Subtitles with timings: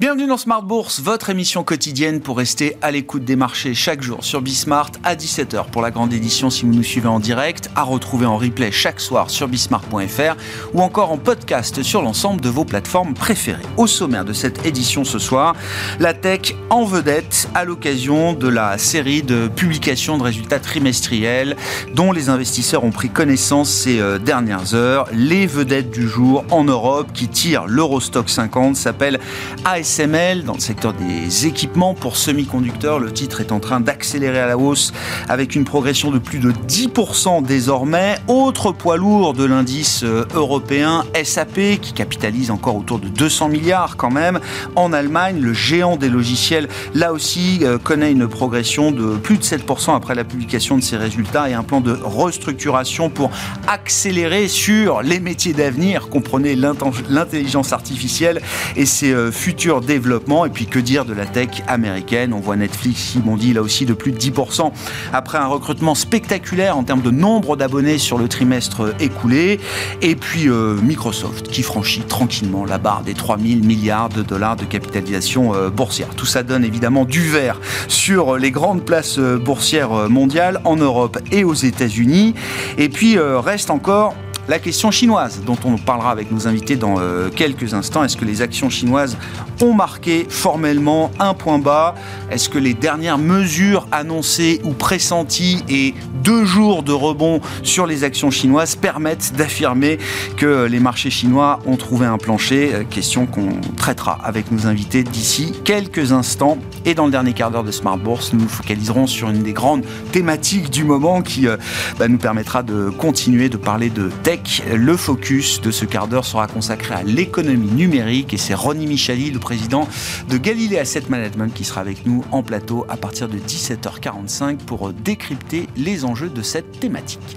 [0.00, 4.24] Bienvenue dans Smart Bourse, votre émission quotidienne pour rester à l'écoute des marchés chaque jour
[4.24, 7.82] sur Bismart à 17h pour la grande édition si vous nous suivez en direct, à
[7.82, 10.36] retrouver en replay chaque soir sur bismart.fr
[10.72, 13.60] ou encore en podcast sur l'ensemble de vos plateformes préférées.
[13.76, 15.54] Au sommaire de cette édition ce soir,
[15.98, 21.58] la tech en vedette à l'occasion de la série de publications de résultats trimestriels
[21.94, 25.08] dont les investisseurs ont pris connaissance ces euh, dernières heures.
[25.12, 29.20] Les vedettes du jour en Europe qui tirent l'Eurostock 50 s'appellent
[29.66, 33.00] AS SML dans le secteur des équipements pour semi-conducteurs.
[33.00, 34.92] Le titre est en train d'accélérer à la hausse
[35.28, 38.14] avec une progression de plus de 10% désormais.
[38.28, 43.96] Autre poids lourd de l'indice euh, européen SAP qui capitalise encore autour de 200 milliards
[43.96, 44.38] quand même.
[44.76, 49.42] En Allemagne, le géant des logiciels, là aussi, euh, connaît une progression de plus de
[49.42, 53.32] 7% après la publication de ses résultats et un plan de restructuration pour
[53.66, 58.40] accélérer sur les métiers d'avenir, comprenez l'intelligence artificielle
[58.76, 59.32] et ses euh,
[59.80, 60.44] développement.
[60.44, 62.32] Et puis que dire de la tech américaine?
[62.32, 64.72] On voit Netflix qui bondit là aussi de plus de 10%
[65.12, 69.60] après un recrutement spectaculaire en termes de nombre d'abonnés sur le trimestre écoulé.
[70.02, 74.64] Et puis euh, Microsoft qui franchit tranquillement la barre des 3000 milliards de dollars de
[74.64, 76.08] capitalisation euh, boursière.
[76.16, 81.18] Tout ça donne évidemment du vert sur les grandes places euh, boursières mondiales en Europe
[81.32, 82.34] et aux États-Unis.
[82.78, 84.14] Et puis reste encore
[84.48, 86.96] la question chinoise, dont on parlera avec nos invités dans
[87.36, 89.16] quelques instants, est-ce que les actions chinoises
[89.62, 91.94] ont marqué formellement un point bas
[92.30, 98.04] Est-ce que les dernières mesures annoncées ou pressenties et deux jours de rebond sur les
[98.04, 99.98] actions chinoises permettent d'affirmer
[100.36, 105.04] que les marchés chinois ont trouvé un plancher euh, Question qu'on traitera avec nos invités
[105.04, 106.58] d'ici quelques instants.
[106.84, 109.52] Et dans le dernier quart d'heure de Smart Bourse, nous nous focaliserons sur une des
[109.52, 111.56] grandes thématiques du moment qui euh,
[111.98, 116.24] bah, nous permettra de continuer de parler de tech le focus de ce quart d'heure
[116.24, 121.52] sera consacré à l'économie numérique et c'est Ronnie Michali, le président de Galilée Asset Management,
[121.52, 126.42] qui sera avec nous en plateau à partir de 17h45 pour décrypter les enjeux de
[126.42, 127.36] cette thématique.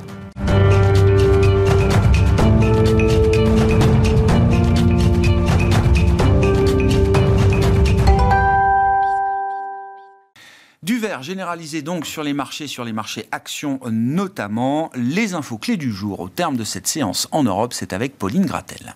[11.24, 14.92] généralisé donc sur les marchés, sur les marchés actions notamment.
[14.96, 18.46] Les infos clés du jour au terme de cette séance en Europe, c'est avec Pauline
[18.46, 18.96] Gratel.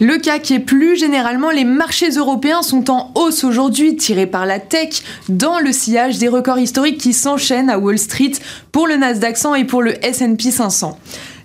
[0.00, 4.58] Le CAC et plus généralement les marchés européens sont en hausse aujourd'hui, tirés par la
[4.58, 8.32] tech, dans le sillage des records historiques qui s'enchaînent à Wall Street
[8.72, 10.98] pour le Nasdaq 100 et pour le S&P 500.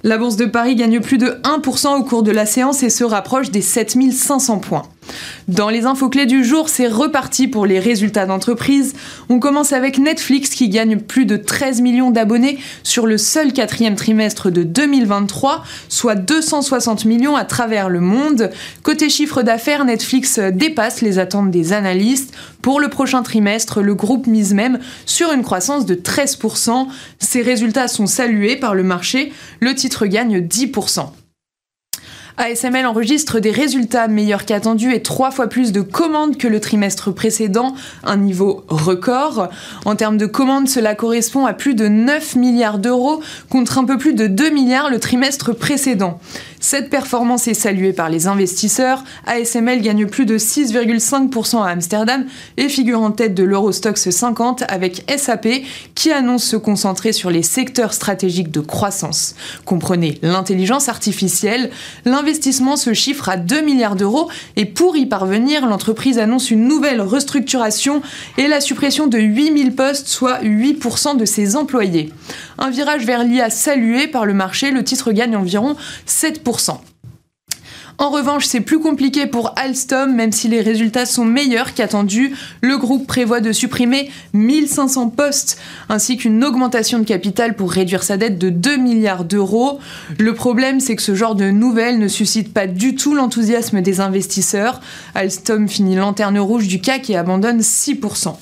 [0.03, 3.03] La bourse de Paris gagne plus de 1% au cours de la séance et se
[3.03, 4.83] rapproche des 7500 points.
[5.47, 8.93] Dans les infos clés du jour, c'est reparti pour les résultats d'entreprise.
[9.29, 13.95] On commence avec Netflix qui gagne plus de 13 millions d'abonnés sur le seul quatrième
[13.95, 18.49] trimestre de 2023, soit 260 millions à travers le monde.
[18.83, 22.33] Côté chiffre d'affaires, Netflix dépasse les attentes des analystes.
[22.61, 26.87] Pour le prochain trimestre, le groupe mise même sur une croissance de 13%.
[27.19, 29.33] Ces résultats sont salués par le marché.
[29.59, 31.20] Le titre gagne 10%.
[32.37, 37.13] ASML enregistre des résultats meilleurs qu'attendus et trois fois plus de commandes que le trimestre
[37.13, 39.49] précédent, un niveau record.
[39.85, 43.97] En termes de commandes, cela correspond à plus de 9 milliards d'euros contre un peu
[43.97, 46.19] plus de 2 milliards le trimestre précédent.
[46.63, 49.03] Cette performance est saluée par les investisseurs.
[49.25, 52.23] ASML gagne plus de 6,5% à Amsterdam
[52.55, 55.47] et figure en tête de l'Eurostox 50 avec SAP
[55.95, 59.33] qui annonce se concentrer sur les secteurs stratégiques de croissance.
[59.65, 61.71] Comprenez l'intelligence artificielle.
[62.05, 67.01] L'investissement se chiffre à 2 milliards d'euros et pour y parvenir, l'entreprise annonce une nouvelle
[67.01, 68.03] restructuration
[68.37, 72.13] et la suppression de 8000 postes, soit 8% de ses employés.
[72.59, 75.75] Un virage vers l'IA salué par le marché, le titre gagne environ
[76.07, 76.50] 7%.
[78.01, 82.33] En revanche, c'est plus compliqué pour Alstom, même si les résultats sont meilleurs qu'attendus.
[82.61, 88.17] Le groupe prévoit de supprimer 1500 postes, ainsi qu'une augmentation de capital pour réduire sa
[88.17, 89.79] dette de 2 milliards d'euros.
[90.17, 93.99] Le problème, c'est que ce genre de nouvelles ne suscite pas du tout l'enthousiasme des
[93.99, 94.81] investisseurs.
[95.13, 98.35] Alstom finit lanterne rouge du CAC et abandonne 6%.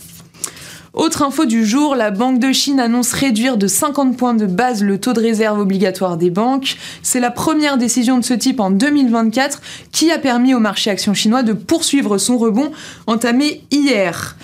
[1.00, 4.84] Autre info du jour, la Banque de Chine annonce réduire de 50 points de base
[4.84, 6.76] le taux de réserve obligatoire des banques.
[7.04, 9.62] C'est la première décision de ce type en 2024
[9.94, 12.74] qui a permis au marché action chinois de poursuivre son rebond
[13.08, 14.36] entamé hier.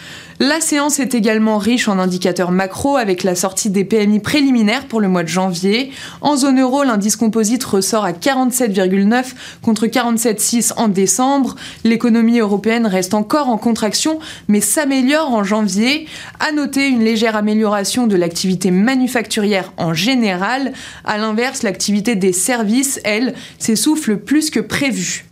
[0.41, 4.99] La séance est également riche en indicateurs macro avec la sortie des PMI préliminaires pour
[4.99, 5.91] le mois de janvier.
[6.19, 9.27] En zone euro, l'indice composite ressort à 47,9
[9.61, 11.55] contre 47,6 en décembre.
[11.85, 16.05] L'économie européenne reste encore en contraction mais s'améliore en janvier.
[16.41, 20.73] À noter une légère amélioration de l'activité manufacturière en général.
[21.05, 25.23] À l'inverse, l'activité des services, elle, s'essouffle plus que prévu.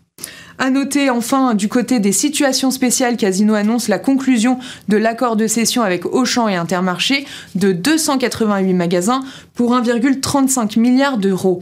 [0.64, 5.46] À noter enfin du côté des situations spéciales, Casino annonce la conclusion de l'accord de
[5.46, 7.26] cession avec Auchan et Intermarché
[7.56, 9.26] de 288 magasins
[9.56, 11.62] pour 1,35 milliard d'euros.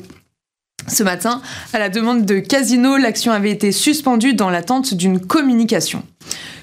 [0.88, 1.42] Ce matin,
[1.74, 6.04] à la demande de Casino, l'action avait été suspendue dans l'attente d'une communication.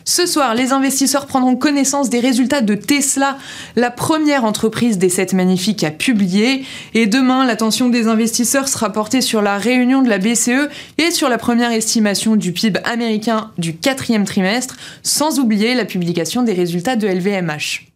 [0.09, 3.37] Ce soir, les investisseurs prendront connaissance des résultats de Tesla,
[3.77, 6.65] la première entreprise des 7 magnifiques à publier.
[6.95, 11.29] Et demain, l'attention des investisseurs sera portée sur la réunion de la BCE et sur
[11.29, 16.97] la première estimation du PIB américain du quatrième trimestre, sans oublier la publication des résultats
[16.97, 17.93] de LVMH.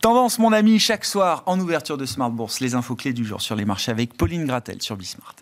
[0.00, 3.42] Tendance, mon ami, chaque soir en ouverture de Smart Bourse, les infos clés du jour
[3.42, 5.36] sur les marchés avec Pauline Gratel sur Bismart.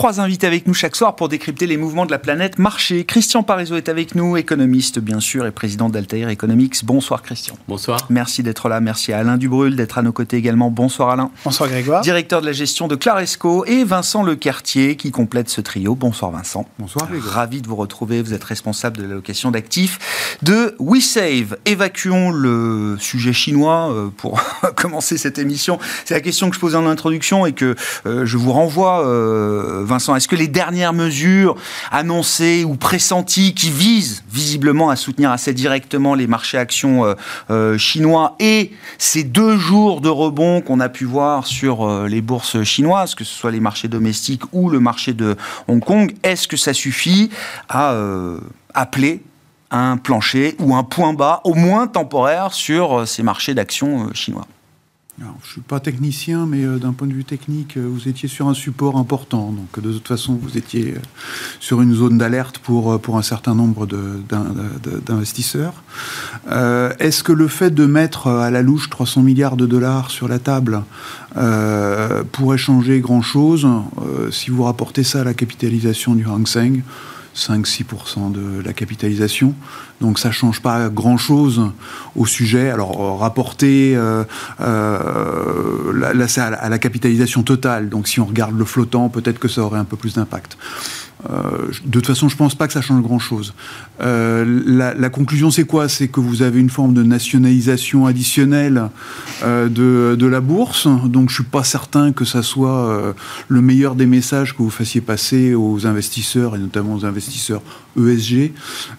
[0.00, 3.04] 3 invités avec nous chaque soir pour décrypter les mouvements de la planète marché.
[3.04, 6.86] Christian Parizeau est avec nous, économiste bien sûr et président d'Altair Economics.
[6.86, 7.58] Bonsoir Christian.
[7.68, 8.06] Bonsoir.
[8.08, 8.80] Merci d'être là.
[8.80, 10.70] Merci à Alain Dubrul d'être à nos côtés également.
[10.70, 11.30] Bonsoir Alain.
[11.44, 12.00] Bonsoir Grégoire.
[12.00, 15.94] Directeur de la gestion de Claresco et Vincent Lecartier qui complète ce trio.
[15.94, 16.66] Bonsoir Vincent.
[16.78, 17.06] Bonsoir.
[17.22, 18.22] Ravi de vous retrouver.
[18.22, 21.58] Vous êtes responsable de l'allocation d'actifs de WeSave.
[21.66, 24.42] Évacuons le sujet chinois euh, pour
[24.76, 25.78] commencer cette émission.
[26.06, 27.74] C'est la question que je posais en introduction et que
[28.06, 31.56] euh, je vous renvoie euh, Vincent, est-ce que les dernières mesures
[31.90, 37.14] annoncées ou pressenties qui visent visiblement à soutenir assez directement les marchés actions euh,
[37.50, 42.20] euh, chinois et ces deux jours de rebond qu'on a pu voir sur euh, les
[42.20, 46.46] bourses chinoises, que ce soit les marchés domestiques ou le marché de Hong Kong, est-ce
[46.46, 47.30] que ça suffit
[47.68, 47.96] à
[48.74, 49.22] appeler
[49.72, 54.46] un plancher ou un point bas, au moins temporaire, sur ces marchés d'actions chinois?
[55.20, 58.26] Je ne suis pas technicien, mais euh, d'un point de vue technique, euh, vous étiez
[58.26, 59.52] sur un support important.
[59.52, 61.00] Donc, de toute façon, vous étiez euh,
[61.58, 63.86] sur une zone d'alerte pour, pour un certain nombre
[65.06, 65.82] d'investisseurs.
[66.48, 70.38] Est-ce que le fait de mettre à la louche 300 milliards de dollars sur la
[70.38, 70.84] table
[72.32, 73.68] pourrait changer grand-chose?
[74.30, 76.82] Si vous rapportez ça à la capitalisation du Hang Seng
[77.36, 79.54] 5-6% de la capitalisation.
[80.00, 81.70] Donc ça ne change pas grand-chose
[82.16, 82.70] au sujet.
[82.70, 84.24] Alors euh, rapporter, euh,
[84.60, 87.88] euh, là, à la capitalisation totale.
[87.88, 90.56] Donc si on regarde le flottant, peut-être que ça aurait un peu plus d'impact.
[91.28, 93.54] Euh, de toute façon, je ne pense pas que ça change grand-chose.
[94.00, 95.88] Euh, la, conclusion, c'est quoi?
[95.88, 98.88] C'est que vous avez une forme de nationalisation additionnelle
[99.42, 99.68] euh,
[100.16, 100.86] de, la bourse.
[100.86, 103.14] Donc, je ne suis pas certain que ça soit
[103.48, 107.62] le meilleur des messages que vous fassiez passer aux investisseurs, et notamment aux investisseurs
[107.98, 108.52] ESG.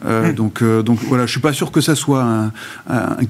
[0.03, 0.33] Hmm.
[0.33, 2.51] donc, donc, voilà, je ne suis pas sûr que ça soit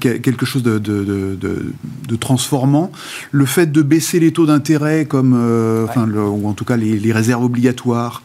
[0.00, 2.90] quelque chose de, transformant.
[3.30, 7.44] Le fait de baisser les taux d'intérêt, comme, ou en tout cas les, les réserves
[7.44, 8.22] obligatoires,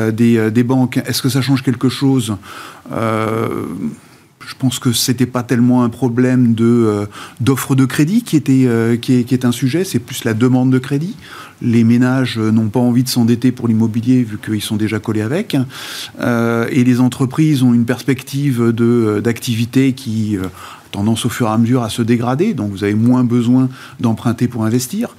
[0.00, 0.98] euh, euh, des, banques.
[1.06, 2.36] Est-ce que ça change quelque chose
[2.92, 3.64] euh,
[4.48, 7.06] je pense que c'était pas tellement un problème de
[7.40, 11.14] d'offre de crédit qui était est, un sujet, c'est plus la demande de crédit.
[11.60, 15.56] Les ménages n'ont pas envie de s'endetter pour l'immobilier vu qu'ils sont déjà collés avec,
[16.20, 18.72] et les entreprises ont une perspective
[19.22, 20.48] d'activité qui a
[20.90, 23.68] tendance au fur et à mesure à se dégrader, donc vous avez moins besoin
[24.00, 25.14] d'emprunter pour investir.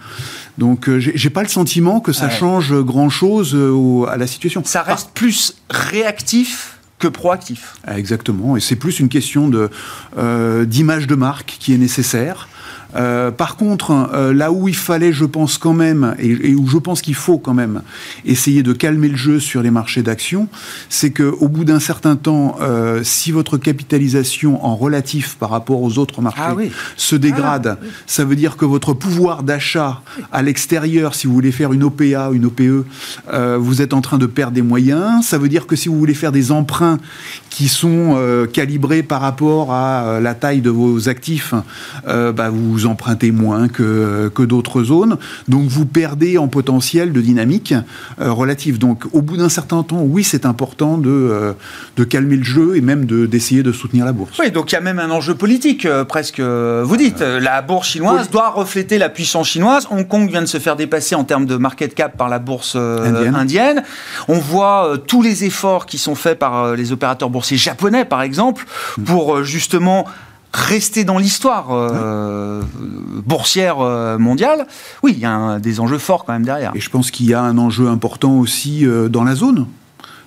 [0.57, 4.62] Donc euh, j'ai pas le sentiment que ça change grand chose euh, à la situation.
[4.65, 7.75] Ça reste plus réactif que proactif.
[7.88, 9.70] Exactement, et c'est plus une question de
[10.17, 12.48] euh, d'image de marque qui est nécessaire.
[12.95, 16.77] Euh, par contre, euh, là où il fallait, je pense quand même, et, où je
[16.77, 17.81] pense qu'il faut quand même
[18.25, 20.48] essayer de calmer le jeu sur les marchés d'actions,
[20.89, 25.98] c'est qu'au bout d'un certain temps, euh, si votre capitalisation en relatif par rapport aux
[25.98, 26.55] autres marchés ah
[26.98, 31.51] se dégrade, ah ça veut dire que votre pouvoir d'achat à l'extérieur, si vous voulez
[31.51, 32.86] faire une OPA, une OPE,
[33.60, 35.25] vous êtes en train de perdre des moyens.
[35.25, 36.98] Ça veut dire que si vous voulez faire des emprunts
[37.50, 41.53] qui sont calibrés par rapport à la taille de vos actifs,
[42.05, 47.22] bah, vous vous empruntez moins que, que d'autres zones, donc vous perdez en potentiel de
[47.22, 47.74] dynamique
[48.20, 48.78] euh, relative.
[48.78, 51.54] Donc au bout d'un certain temps, oui, c'est important de, euh,
[51.98, 54.38] de calmer le jeu et même d'essayer de, soutenir la bourse.
[54.40, 56.40] Oui, donc il y a même un enjeu politique euh, presque.
[56.40, 59.88] Vous dites, la bourse chinoise doit refléter la puissance chinoise.
[59.90, 62.76] Hong Kong vient de se faire dépasser en termes de market cap par la bourse
[62.76, 63.36] indienne.
[63.36, 63.84] indienne.
[64.28, 68.66] On voit tous les efforts qui sont faits par les opérateurs boursiers japonais, par exemple,
[68.98, 69.04] mm.
[69.04, 70.06] pour justement
[70.53, 72.62] rester dans l'histoire euh,
[73.25, 74.67] boursière euh, mondiale,
[75.03, 76.72] oui, il y a des enjeux forts quand même derrière.
[76.75, 79.67] Et je pense qu'il y a un enjeu important aussi euh, dans la zone.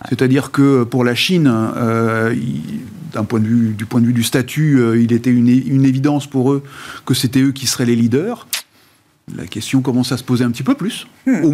[0.09, 4.78] C'est-à-dire que pour la Chine, d'un point de vue, du point de vue du statut,
[5.00, 6.62] il était une, une, évidence pour eux
[7.07, 8.47] que c'était eux qui seraient les leaders.
[9.37, 11.45] La question commence à se poser un petit peu plus, hmm.
[11.45, 11.50] au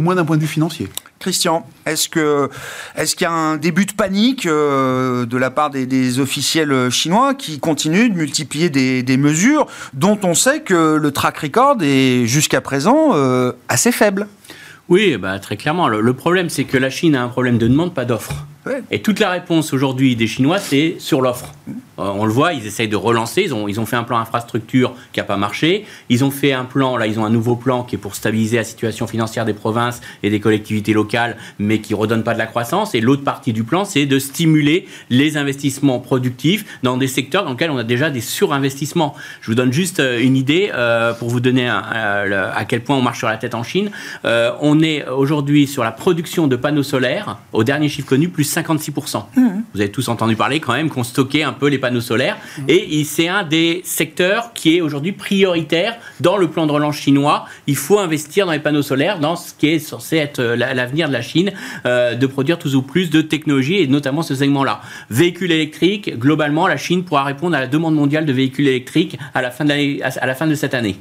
[0.00, 0.88] moins d'un point de vue financier.
[1.20, 6.90] Christian, est-ce qu'il y a un début de panique euh, de la part des, officiels
[6.90, 12.26] chinois qui continuent de multiplier des, mesures dont on sait que le track record est
[12.26, 14.26] jusqu'à présent euh, assez faible?
[14.88, 15.88] Oui, bah, très clairement.
[15.88, 18.46] Le, le problème, c'est que la Chine a un problème de demande, pas d'offre.
[18.90, 21.52] Et toute la réponse aujourd'hui des Chinois, c'est sur l'offre.
[21.98, 23.42] Euh, on le voit, ils essayent de relancer.
[23.42, 25.84] Ils ont, ils ont fait un plan infrastructure qui n'a pas marché.
[26.08, 28.56] Ils ont fait un plan, là, ils ont un nouveau plan qui est pour stabiliser
[28.56, 32.38] la situation financière des provinces et des collectivités locales, mais qui ne redonne pas de
[32.38, 32.94] la croissance.
[32.94, 37.50] Et l'autre partie du plan, c'est de stimuler les investissements productifs dans des secteurs dans
[37.50, 39.14] lesquels on a déjà des surinvestissements.
[39.40, 43.02] Je vous donne juste euh, une idée euh, pour vous donner à quel point on
[43.02, 43.90] marche sur la tête en Chine.
[44.24, 49.24] on est aujourd'hui sur la production de panneaux solaires, au dernier chiffre connu, plus 56%.
[49.36, 49.48] Mmh.
[49.74, 52.38] Vous avez tous entendu parler quand même qu'on stockait un peu les panneaux solaires.
[52.66, 57.44] Et c'est un des secteurs qui est aujourd'hui prioritaire dans le plan de relance chinois.
[57.66, 61.08] Il faut investir dans les panneaux solaires, dans ce qui est censé être euh, l'avenir
[61.08, 61.52] de la Chine,
[61.84, 64.80] euh, de produire toujours plus de technologies et notamment ce segment-là.
[65.10, 69.42] Véhicules électriques, globalement, la Chine pourra répondre à la demande mondiale de véhicules électriques à
[69.42, 70.96] la fin de, à la fin de cette année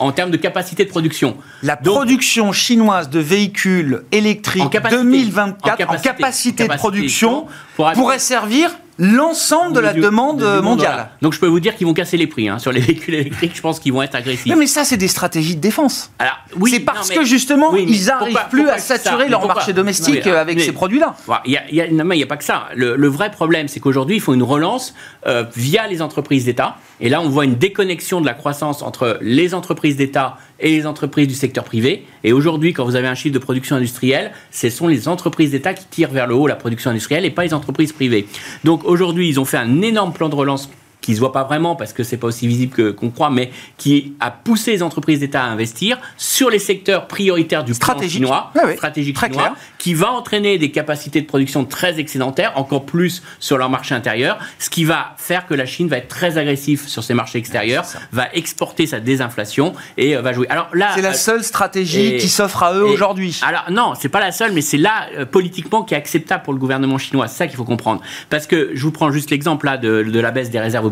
[0.00, 1.36] en termes de capacité de production.
[1.62, 9.74] La production chinoise de véhicules électriques en 2024 en capacité, de production pourrait servir l'ensemble
[9.74, 11.10] de la demande mondiale.
[11.22, 12.58] Donc je peux vous dire qu'ils vont casser les prix hein.
[12.58, 13.52] sur les véhicules électriques.
[13.54, 14.54] Je pense qu'ils vont être agressifs.
[14.56, 16.10] mais ça, c'est des stratégies de défense.
[16.18, 20.60] Alors, oui, c'est parce que justement, ils n'arrivent plus à saturer leur marché domestique avec
[20.60, 21.14] ces produits-là.
[21.46, 22.68] Il n'y a, pas que ça.
[22.74, 24.94] Le, vrai problème, c'est qu'aujourd'hui, il faut une relance
[25.26, 26.76] euh, via les entreprises d'État.
[27.00, 30.86] Et là, on voit une déconnexion de la croissance entre les entreprises d'État et les
[30.86, 32.04] entreprises du secteur privé.
[32.24, 35.74] Et aujourd'hui, quand vous avez un chiffre de production industrielle, ce sont les entreprises d'État
[35.74, 38.26] qui tirent vers le haut la production industrielle et pas les entreprises privées.
[38.64, 40.68] Donc aujourd'hui, ils ont fait un énorme plan de relance
[41.08, 44.12] qui se voit pas vraiment parce que c'est pas aussi visible qu'on croit, mais qui
[44.20, 49.16] a poussé les entreprises d'État à investir sur les secteurs prioritaires du stratégique chinois, stratégique
[49.16, 53.70] Très chinois, qui va entraîner des capacités de production très excédentaires, encore plus sur leur
[53.70, 57.14] marché intérieur, ce qui va faire que la Chine va être très agressive sur ses
[57.14, 60.46] marchés extérieurs, va exporter sa désinflation et euh, va jouer.
[60.50, 63.40] Alors là, c'est la euh, seule stratégie qui s'offre à eux aujourd'hui.
[63.46, 66.52] Alors non, c'est pas la seule, mais c'est là euh, politiquement qui est acceptable pour
[66.52, 67.28] le gouvernement chinois.
[67.28, 68.02] C'est ça qu'il faut comprendre.
[68.28, 70.84] Parce que je vous prends juste l'exemple là de, de la baisse des réserves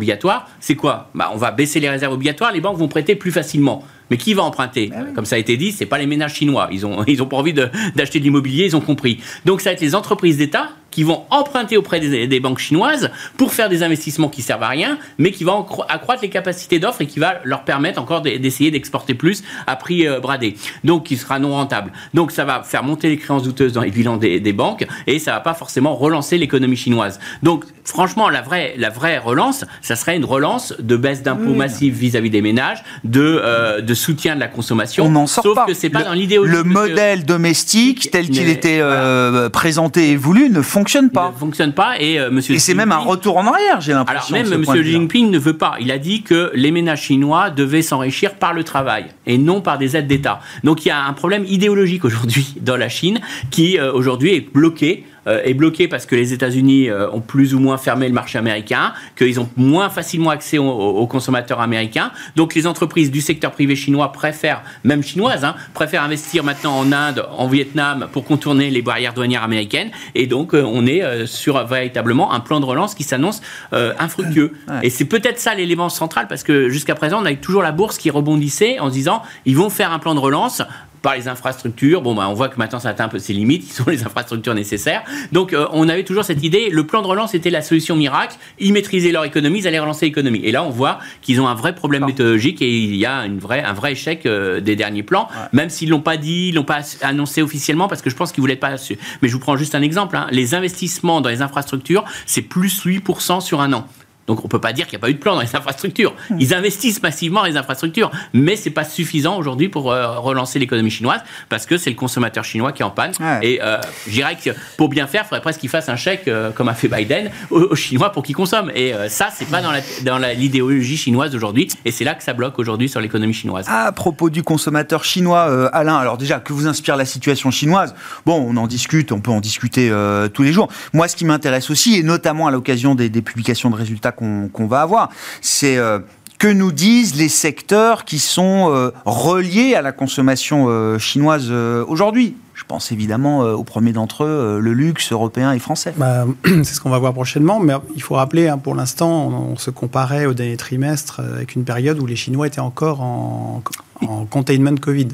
[0.61, 1.11] c'est quoi?
[1.15, 3.85] Bah, On va baisser les réserves obligatoires, les banques vont prêter plus facilement.
[4.11, 6.69] Mais qui va emprunter bah Comme ça a été dit, c'est pas les ménages chinois.
[6.71, 9.19] Ils ont, ils ont pas envie d'acheter de, l'immobilier, ils ont compris.
[9.45, 13.53] Donc ça va être les entreprises d'État qui vont emprunter auprès des, banques chinoises pour
[13.53, 17.07] faire des investissements qui servent à rien, mais qui vont accroître les capacités d'offres et
[17.07, 20.57] qui va leur permettre encore d'essayer d'exporter plus à prix euh, bradé.
[20.85, 21.93] Donc, qui sera non rentable.
[22.15, 25.33] Donc, ça va faire monter les créances douteuses dans les bilans des, banques et ça
[25.33, 27.21] va pas forcément relancer l'économie chinoise.
[27.43, 31.95] Donc, franchement, la vraie, la vraie relance, ça serait une relance de baisse d'impôts massifs
[31.95, 35.05] vis-à-vis des ménages, de, euh, de soutien de la consommation.
[35.05, 35.67] On n'en sort sauf pas.
[35.67, 36.53] que c'est pas dans l'idéologie.
[36.53, 41.33] Le modèle domestique tel qu'il était euh, présenté et voulu ne fonctionne pas.
[41.35, 42.55] ne fonctionne pas et euh, Monsieur.
[42.55, 44.37] Et c'est même un retour en arrière, j'ai l'impression.
[44.37, 45.77] Alors même Monsieur Jinping ne veut pas.
[45.81, 49.79] Il a dit que les ménages chinois devaient s'enrichir par le travail et non par
[49.79, 50.41] des aides d'État.
[50.63, 54.53] Donc il y a un problème idéologique aujourd'hui dans la Chine qui euh, aujourd'hui est
[54.53, 58.39] bloqué est bloqué parce que les États-Unis euh, ont plus ou moins fermé le marché
[58.39, 62.13] américain, qu'ils ont moins facilement accès aux, consommateurs américains.
[62.37, 66.93] Donc les entreprises du secteur privé chinois préfèrent, même chinoises, hein, préfèrent investir maintenant en
[66.93, 69.91] Inde, en Vietnam pour contourner les barrières douanières américaines.
[70.15, 73.41] Et donc euh, on est sur véritablement un plan de relance qui s'annonce
[73.73, 74.53] infructueux.
[74.83, 77.73] Et c'est peut-être ça l'élément central parce que jusqu'à présent on a eu toujours la
[77.73, 80.63] bourse qui rebondissait en se disant ils vont faire un plan de relance
[81.07, 82.03] par les infrastructures.
[82.03, 84.03] Bon, bah, on voit que maintenant ça atteint un peu ses limites, ils sont les
[84.03, 85.05] infrastructures nécessaires.
[85.31, 88.37] Donc euh, on avait toujours cette idée, le plan de relance était la solution miracle,
[88.59, 90.41] ils maîtrisaient leur économie, ils allaient relancer l'économie.
[90.43, 93.39] Et là on voit qu'ils ont un vrai problème méthodologique et il y a une
[93.39, 96.65] vraie, un vrai échec euh, des derniers plans, même s'ils l'ont pas dit, ils l'ont
[96.65, 98.75] pas annoncé officiellement parce que je pense qu'ils voulaient pas.
[99.23, 100.27] Mais je vous prends juste un exemple, hein.
[100.33, 103.87] les investissements dans les infrastructures, c'est plus 8% sur un an.
[104.27, 105.55] Donc on ne peut pas dire qu'il n'y a pas eu de plan dans les
[105.57, 106.15] infrastructures.
[106.39, 110.59] Ils investissent massivement dans les infrastructures, mais ce n'est pas suffisant aujourd'hui pour euh, relancer
[110.59, 113.13] l'économie chinoise parce que c'est le consommateur chinois qui est en panne.
[113.43, 116.29] Et euh, je dirais que pour bien faire, il faudrait presque qu'il fasse un chèque,
[116.29, 118.71] euh, comme a fait Biden, aux, Chinois pour qu'ils consomment.
[118.75, 121.69] Et ça, c'est pas dans l'idéologie chinoise aujourd'hui.
[121.85, 123.67] Et c'est là que ça bloque aujourd'hui sur l'économie chinoise.
[123.69, 127.95] À propos du consommateur chinois, Alain, alors déjà, que vous inspire la situation chinoise?
[128.25, 129.93] Bon, on en discute, on peut en discuter
[130.33, 130.69] tous les jours.
[130.93, 134.67] Moi, ce qui m'intéresse aussi, et notamment à l'occasion des, des publications de résultats qu'on
[134.67, 135.11] va avoir.
[135.41, 136.01] C'est euh,
[136.39, 142.37] que nous disent les secteurs qui sont euh, reliés à la consommation euh, chinoise aujourd'hui
[142.57, 145.93] je pense évidemment au premier d'entre eux, le luxe européen et français.
[145.97, 149.57] Bah, c'est ce qu'on va voir prochainement, mais il faut rappeler, hein, pour l'instant, on,
[149.57, 153.63] se comparait au dernier trimestre avec une période où les Chinois étaient encore en,
[154.01, 155.09] en containment Covid.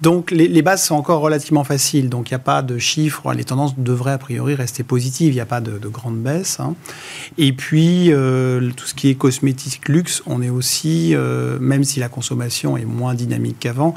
[0.00, 3.44] Donc les, bases sont encore relativement faciles, donc il n'y a pas de chiffres, les
[3.44, 6.58] tendances devraient a priori rester positives, il n'y a pas de, grande baisse.
[6.58, 6.74] Hein.
[7.38, 12.00] Et puis euh, tout ce qui est cosmétique luxe, on est aussi, euh, même si
[12.00, 13.94] la consommation est moins dynamique qu'avant,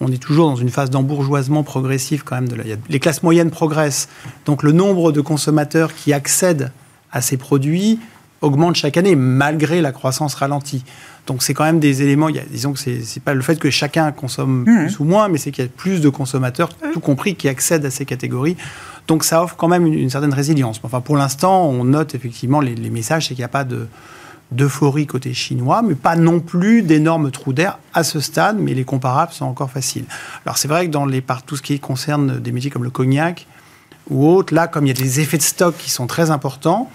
[0.00, 2.48] on est toujours dans une phase d'embourgeoisement progressif quand même.
[2.48, 4.08] De la, les classes moyennes progressent,
[4.44, 6.72] donc le nombre de consommateurs qui accèdent
[7.12, 7.98] à ces produits
[8.42, 10.84] augmente chaque année malgré la croissance ralentie.
[11.26, 12.28] Donc c'est quand même des éléments.
[12.28, 14.64] Il y a, disons que c'est pas le fait que chacun consomme mmh.
[14.64, 17.84] plus ou moins, mais c'est qu'il y a plus de consommateurs, tout compris, qui accèdent
[17.84, 18.56] à ces catégories.
[19.08, 20.80] Donc ça offre quand même une, certaine résilience.
[20.82, 23.86] Enfin, pour l'instant, on note effectivement les, messages, c'est qu'il n'y a pas de
[24.52, 28.84] d'euphorie côté chinois, mais pas non plus d'énormes trous d'air à ce stade, mais les
[28.84, 30.04] comparables sont encore faciles.
[30.44, 32.90] Alors c'est vrai que dans les, par tout ce qui concerne des métiers comme le
[32.90, 33.46] cognac
[34.08, 36.88] ou autres, là, comme il y a des effets de stock qui sont très importants,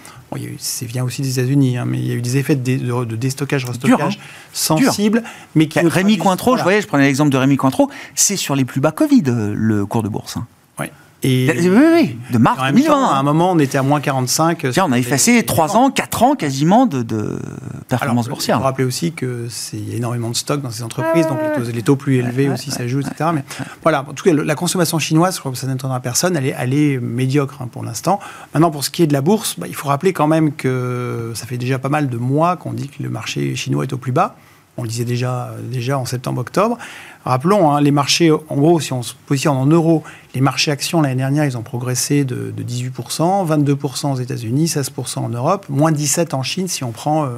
[0.58, 3.16] c'est vient aussi des États-Unis, hein, mais il y a eu des effets de, de,
[3.16, 4.22] déstockage, restockage hein.
[4.54, 5.22] sensibles.
[5.54, 8.54] Mais qui bah, Rémi Cointreau, je voyais, je prenais l'exemple de Rémi Cointreau, c'est sur
[8.54, 10.38] les plus bas Covid, euh, le cours de bourse.
[10.38, 10.46] Hein.
[11.24, 12.92] Et oui, oui, de mars 2020.
[12.92, 14.66] à un moment, on était à moins 45.
[14.72, 17.38] Tiens, on a effacé 3 ans, 4 ans quasiment de, de
[17.88, 18.56] performance boursière.
[18.56, 21.38] Il faut rappeler aussi qu'il y a énormément de stocks dans ces entreprises, donc
[21.72, 23.30] les taux, plus élevés aussi ça joue, etc.
[23.34, 23.44] Mais
[23.82, 26.54] voilà, en tout cas, la consommation chinoise, je crois que ça n'étonnera personne, elle est,
[26.58, 28.18] elle est médiocre hein, pour l'instant.
[28.54, 31.32] Maintenant, pour ce qui est de la bourse, bah, il faut rappeler quand même que
[31.34, 33.98] ça fait déjà pas mal de mois qu'on dit que le marché chinois est au
[33.98, 34.36] plus bas.
[34.78, 35.54] On le disait déjà,
[35.98, 36.78] en septembre-octobre.
[37.26, 40.02] Rappelons, hein, les marchés, en gros, si on se positionne en euros,
[40.34, 45.28] les marchés actions l'année dernière, ils ont progressé de, 18%, 22% aux États-Unis, 16% en
[45.28, 47.28] Europe, moins 17% en Chine si on prend euh,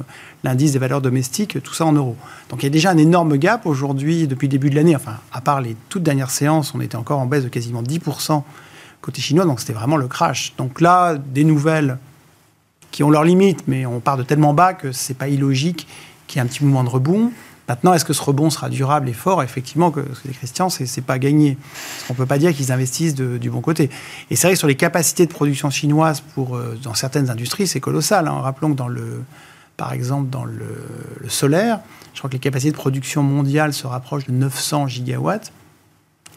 [0.45, 2.15] l'indice des valeurs domestiques, tout ça en euros.
[2.49, 5.17] Donc il y a déjà un énorme gap aujourd'hui, depuis le début de l'année, enfin,
[5.33, 8.43] à part les toutes dernières séances, on était encore en baisse de quasiment 10%
[9.01, 10.53] côté chinois, donc c'était vraiment le crash.
[10.57, 11.99] Donc là, des nouvelles
[12.89, 15.85] qui ont leurs limites, mais on part de tellement bas que c'est pas illogique
[16.27, 17.31] qui est un petit mouvement de rebond.
[17.67, 19.41] Maintenant, est-ce que ce rebond sera durable et fort?
[19.41, 21.57] Effectivement, que, ce que dit Christian, c'est pas gagné.
[22.09, 23.89] On ne peut pas dire qu'ils investissent du bon côté.
[24.29, 27.65] Et c'est vrai que sur les capacités de production chinoises pour, euh, dans certaines industries,
[27.65, 28.27] c'est colossal.
[28.27, 28.39] Hein.
[28.41, 29.23] Rappelons que dans le,
[29.77, 30.75] par exemple, dans le,
[31.27, 31.79] solaire,
[32.13, 35.51] je crois que les capacités de production mondiales se rapprochent de 900 gigawatts.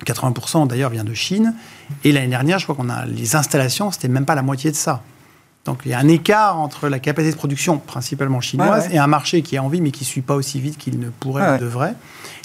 [0.06, 1.54] 80% d'ailleurs vient de Chine.
[2.04, 4.76] Et l'année dernière, je crois qu'on a les installations, c'était même pas la moitié de
[4.76, 5.02] ça.
[5.64, 9.06] Donc il y a un écart entre la capacité de production, principalement chinoise, et un
[9.06, 11.56] marché qui est en vie, mais qui ne suit pas aussi vite qu'il ne pourrait
[11.56, 11.94] ou devrait.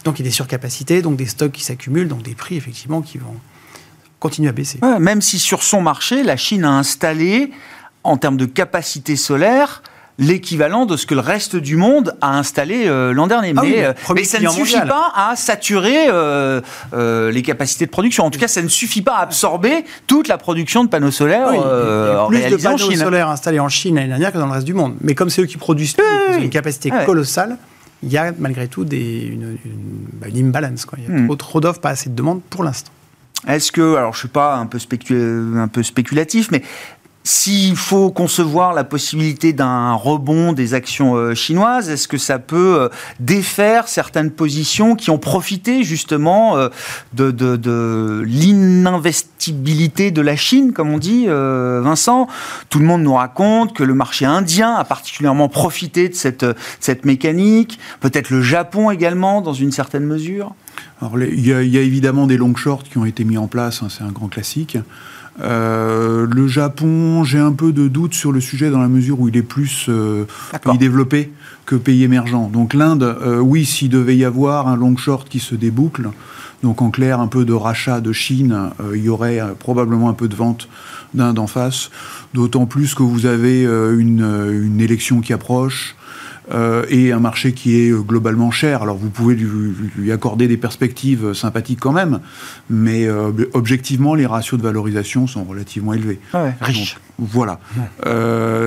[0.04, 3.02] Donc il y a des surcapacités, donc des stocks qui s'accumulent, donc des prix effectivement
[3.02, 3.36] qui vont
[4.20, 4.80] continuer à baisser.
[5.00, 7.52] même si sur son marché, la Chine a installé,
[8.04, 9.84] en termes de capacité solaire,
[10.20, 13.54] l'équivalent de ce que le reste du monde a installé euh, l'an dernier.
[13.56, 16.62] Ah mais, euh, mais ça ne suffit pas à saturer euh,
[17.32, 18.26] les capacités de production.
[18.26, 21.50] En tout cas, ça ne suffit pas à absorber toute la production de panneaux solaires
[21.50, 24.74] oui, plus de panneaux solaires installés en Chine l'année dernière que dans le reste du
[24.74, 24.96] monde.
[25.02, 27.58] Mais comme c'est eux qui produisent tout, ils ont une capacité colossale,
[28.04, 29.58] il y a malgré tout des, une,
[30.14, 30.86] bah, imbalance.
[30.86, 31.00] Quoi.
[31.02, 31.38] Il y a hmm.
[31.38, 32.92] trop, d'offres, pas assez de demandes pour l'instant.
[33.48, 34.78] Est-ce que, alors je ne suis pas un peu,
[35.58, 36.62] un peu spéculatif, mais
[37.24, 42.82] s'il faut concevoir la possibilité d'un rebond des actions euh, chinoises, est-ce que ça peut
[42.82, 46.68] euh, défaire certaines positions qui ont profité justement euh,
[47.14, 52.28] de, de, l'ininvestibilité de la Chine, comme on dit, Vincent?
[52.70, 56.46] Tout le monde nous raconte que le marché indien a particulièrement profité de cette,
[56.80, 60.54] cette mécanique, peut-être le Japon également dans une certaine mesure?
[61.02, 63.88] Alors, il y, a, évidemment des long shorts qui ont été mis en place, hein,
[63.90, 64.78] c'est un grand classique.
[65.42, 69.30] Euh, le Japon, j'ai un peu de doute sur le sujet dans la mesure où
[69.30, 70.26] il est plus euh,
[70.64, 71.32] pays développé
[71.66, 72.50] que pays émergent.
[72.52, 76.10] Donc l'Inde, euh, oui, s'il devait y avoir un long short qui se déboucle,
[76.62, 80.30] donc en clair un peu de rachat de Chine, il y aurait probablement un peu
[80.30, 80.70] de vente
[81.14, 81.90] d'Inde en face.
[82.34, 85.98] D'autant plus que vous avez une élection qui approche.
[86.52, 88.82] Euh, et un marché qui est euh, globalement cher.
[88.82, 92.20] Alors vous pouvez lui, accorder des perspectives sympathiques quand même,
[92.70, 96.20] mais euh, objectivement, les ratios de valorisation sont relativement élevés.
[96.34, 96.98] Ah riche.
[97.18, 97.60] voilà.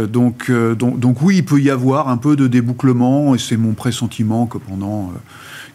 [0.09, 3.73] donc, donc, donc, oui, il peut y avoir un peu de débouclement, et c'est mon
[3.73, 5.13] pressentiment que pendant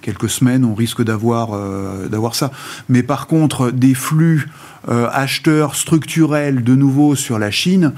[0.01, 1.51] quelques semaines, on risque d'avoir
[2.09, 2.51] d'avoir ça.
[2.89, 4.49] Mais par contre, des flux
[4.87, 7.93] acheteurs structurels de nouveau sur la Chine,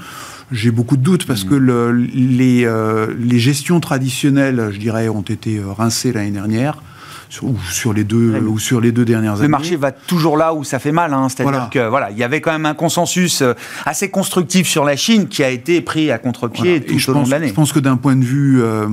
[0.52, 1.48] j'ai beaucoup de doutes parce mm.
[1.48, 6.82] que les, euh, les, gestions traditionnelles, je dirais, ont été euh, rincées l'année dernière.
[7.30, 9.44] Sur, ou sur les deux ou sur les deux dernières années.
[9.44, 11.28] Le marché va toujours là où ça fait mal, hein.
[11.28, 13.54] c'est-à-dire que voilà, il y avait quand même un consensus euh,
[13.86, 17.30] assez constructif sur la Chine qui a été pris à contre-pied tout au long de
[17.30, 17.48] l'année.
[17.48, 18.86] Je pense que d'un point de vue euh,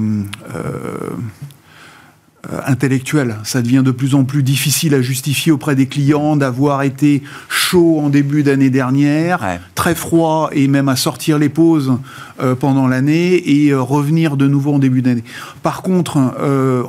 [2.65, 3.35] intellectuelle.
[3.43, 7.99] Ça devient de plus en plus difficile à justifier auprès des clients d'avoir été chaud
[7.99, 11.93] en début d'année dernière, très froid et même à sortir les pauses
[12.41, 15.23] euh, pendant l'année et euh, revenir de nouveau en début d'année.
[15.61, 16.17] Par contre,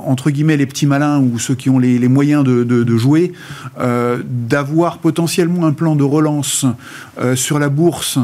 [0.05, 3.33] entre guillemets, les petits malins ou ceux qui ont les, moyens de, de jouer,
[3.79, 6.67] d'avoir potentiellement un plan de relance
[7.35, 8.19] sur la bourse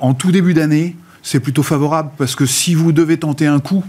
[0.00, 3.84] en tout début d'année, c'est plutôt favorable parce que si vous devez tenter un coup,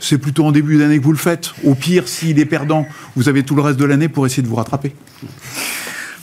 [0.00, 1.50] c'est plutôt en début d'année que vous le faites.
[1.64, 2.86] Au pire, s'il est perdant,
[3.16, 4.94] vous avez tout le reste de l'année pour essayer de vous rattraper.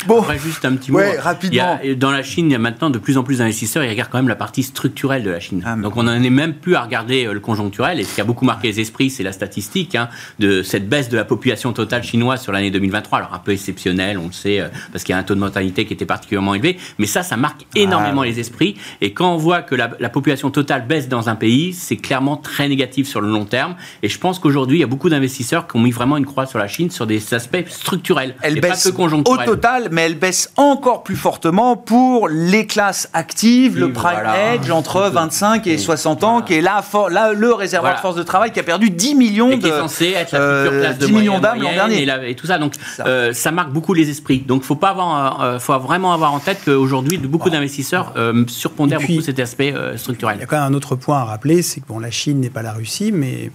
[0.08, 1.00] Bon, juste un petit mot.
[1.20, 1.80] rapidement.
[1.98, 4.18] dans la Chine, il y a maintenant de plus en plus d'investisseurs, ils regardent quand
[4.18, 5.62] même la partie structurelle de la Chine.
[5.66, 8.00] Ah, Donc on n'en est même plus à regarder euh, le conjoncturel.
[8.00, 11.10] Et ce qui a beaucoup marqué les esprits, c'est la statistique hein, de cette baisse
[11.10, 13.18] de la population totale chinoise sur l'année 2023.
[13.20, 15.40] Alors un peu exceptionnel, on le sait, euh, parce qu'il y a un taux de
[15.40, 16.78] mortalité qui était particulièrement élevé.
[16.98, 18.76] Mais ça, ça marque ah, énormément les esprits.
[19.02, 22.70] Et quand on voit que la, population totale baisse dans un pays, c'est clairement très
[22.70, 23.76] négatif sur le long terme.
[24.04, 26.46] Et je pense qu'aujourd'hui, il y a beaucoup d'investisseurs qui ont mis vraiment une croix
[26.46, 28.36] sur la Chine sur des aspects structurels.
[28.42, 33.10] Elle baisse pas que au total, mais elle baisse encore plus fortement pour les classes
[33.14, 37.96] actives, le prime age entre 25 et 60 ans, qui est là, là le réservoir
[37.96, 40.66] de force de travail qui a perdu 10 millions et qui est censé être la
[40.66, 42.08] future classe de 10 millions d'âmes l'an dernier.
[42.30, 43.08] Et, tout ça, donc ça.
[43.08, 43.50] Euh, ça.
[43.50, 44.42] marque beaucoup les esprits.
[44.42, 49.00] Donc faut pas avoir, euh, faut vraiment avoir en tête qu'aujourd'hui beaucoup d'investisseurs euh, surpondèrent
[49.00, 50.38] beaucoup cet aspect structurel.
[50.38, 52.40] Il y a quand même un autre point à rappeler, c'est que bon, la Chine
[52.40, 53.50] n'est pas la Russie, mais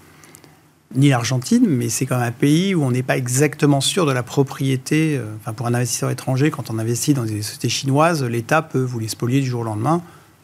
[0.94, 4.12] ni l'Argentine, mais c'est quand même un pays où on n'est pas exactement sûr de
[4.12, 5.16] la propriété.
[5.16, 8.83] Euh, enfin, pour un investisseur étranger, quand on investit dans des sociétés chinoises, l'État peut
[8.83, 10.02] vous les spolier du jour au lendemain,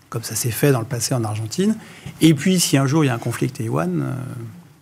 [0.08, 1.76] comme ça s'est fait dans le passé en Argentine.
[2.20, 4.02] Et puis, si un jour il y a un conflit avec Taïwan.
[4.02, 4.14] Euh,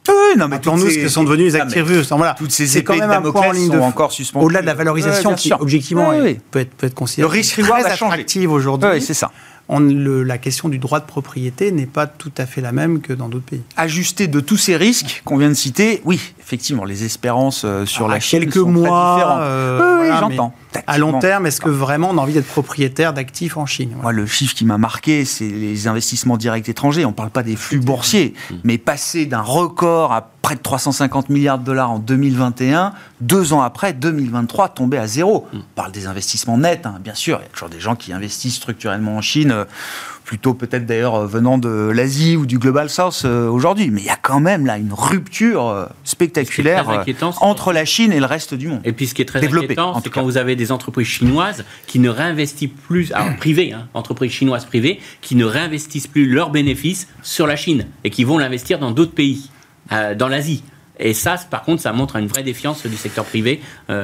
[0.09, 2.13] oui, non, mais nous ce que sont devenus les actifs russes.
[2.13, 2.35] Voilà.
[2.39, 6.13] Toutes ces quand même en ligne de encore Au-delà de la valorisation qui, objectivement,
[6.51, 8.89] peut, être, peut être considérée le risque très attractive aujourd'hui.
[8.93, 9.33] Oui, c'est ça
[9.69, 13.29] la question du droit de propriété n'est pas tout à fait la même que dans
[13.29, 13.63] d'autres pays.
[13.77, 18.09] Ajusté de tous ces risques qu'on vient de citer, oui, effectivement, les espérances euh, sur
[18.09, 20.55] la Chine quelques sont mois, très euh, oui, j'entends.
[20.87, 23.97] À long terme, est-ce que vraiment on a envie d'être propriétaire d'actifs en Chine?
[24.01, 27.05] Moi, le chiffre qui m'a marqué, c'est les investissements directs étrangers.
[27.05, 28.55] On ne parle pas des flux boursiers, mmh.
[28.65, 33.63] mais passer d'un record à près de 350 milliards de dollars en 2021, deux ans
[33.63, 35.47] après, 2023, tomber à zéro.
[35.53, 35.57] Mmh.
[35.59, 37.39] On parle des investissements nets, hein, bien sûr.
[37.41, 39.65] Il y a toujours des gens qui investissent structurellement en Chine euh,
[40.27, 43.91] plutôt peut-être d'ailleurs euh, venant de l'Asie ou du Global South euh, aujourd'hui.
[43.91, 47.05] Mais il y a quand même là une rupture euh, spectaculaire
[47.41, 48.81] entre la Chine et le reste du monde.
[48.85, 52.01] Et puis ce qui est très inquiétant, c'est quand vous avez des entreprises chinoises qui
[52.01, 57.07] ne réinvestissent plus, alors privées, hein, entreprises chinoises privées, qui ne réinvestissent plus leurs bénéfices
[57.23, 59.51] sur la Chine et qui vont l'investir dans d'autres pays,
[59.91, 60.65] dans l'Asie.
[60.99, 63.61] Et ça, par contre, ça montre une vraie défiance du secteur privé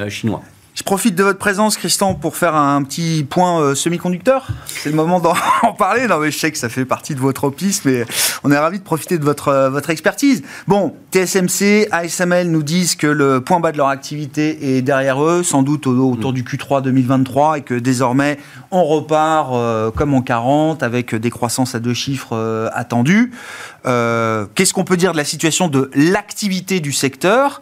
[0.09, 0.43] chinois.
[0.75, 4.47] Je profite de votre présence, Christian, pour faire un petit point euh, semi-conducteur.
[4.65, 5.35] C'est le moment d'en
[5.79, 6.07] parler.
[6.09, 8.07] Je sais que ça fait partie de votre opus, mais
[8.43, 10.43] on est ravi de profiter de votre, euh, expertise.
[10.67, 15.43] Bon, TSMC, ASML nous disent que le point bas de leur activité est derrière eux,
[15.43, 18.39] sans doute autour du Q3 2023, et que désormais,
[18.71, 23.31] on repart euh, comme en 40, avec des croissances à deux chiffres attendues.
[23.85, 27.61] Qu'est-ce qu'on peut dire de la situation de l'activité du secteur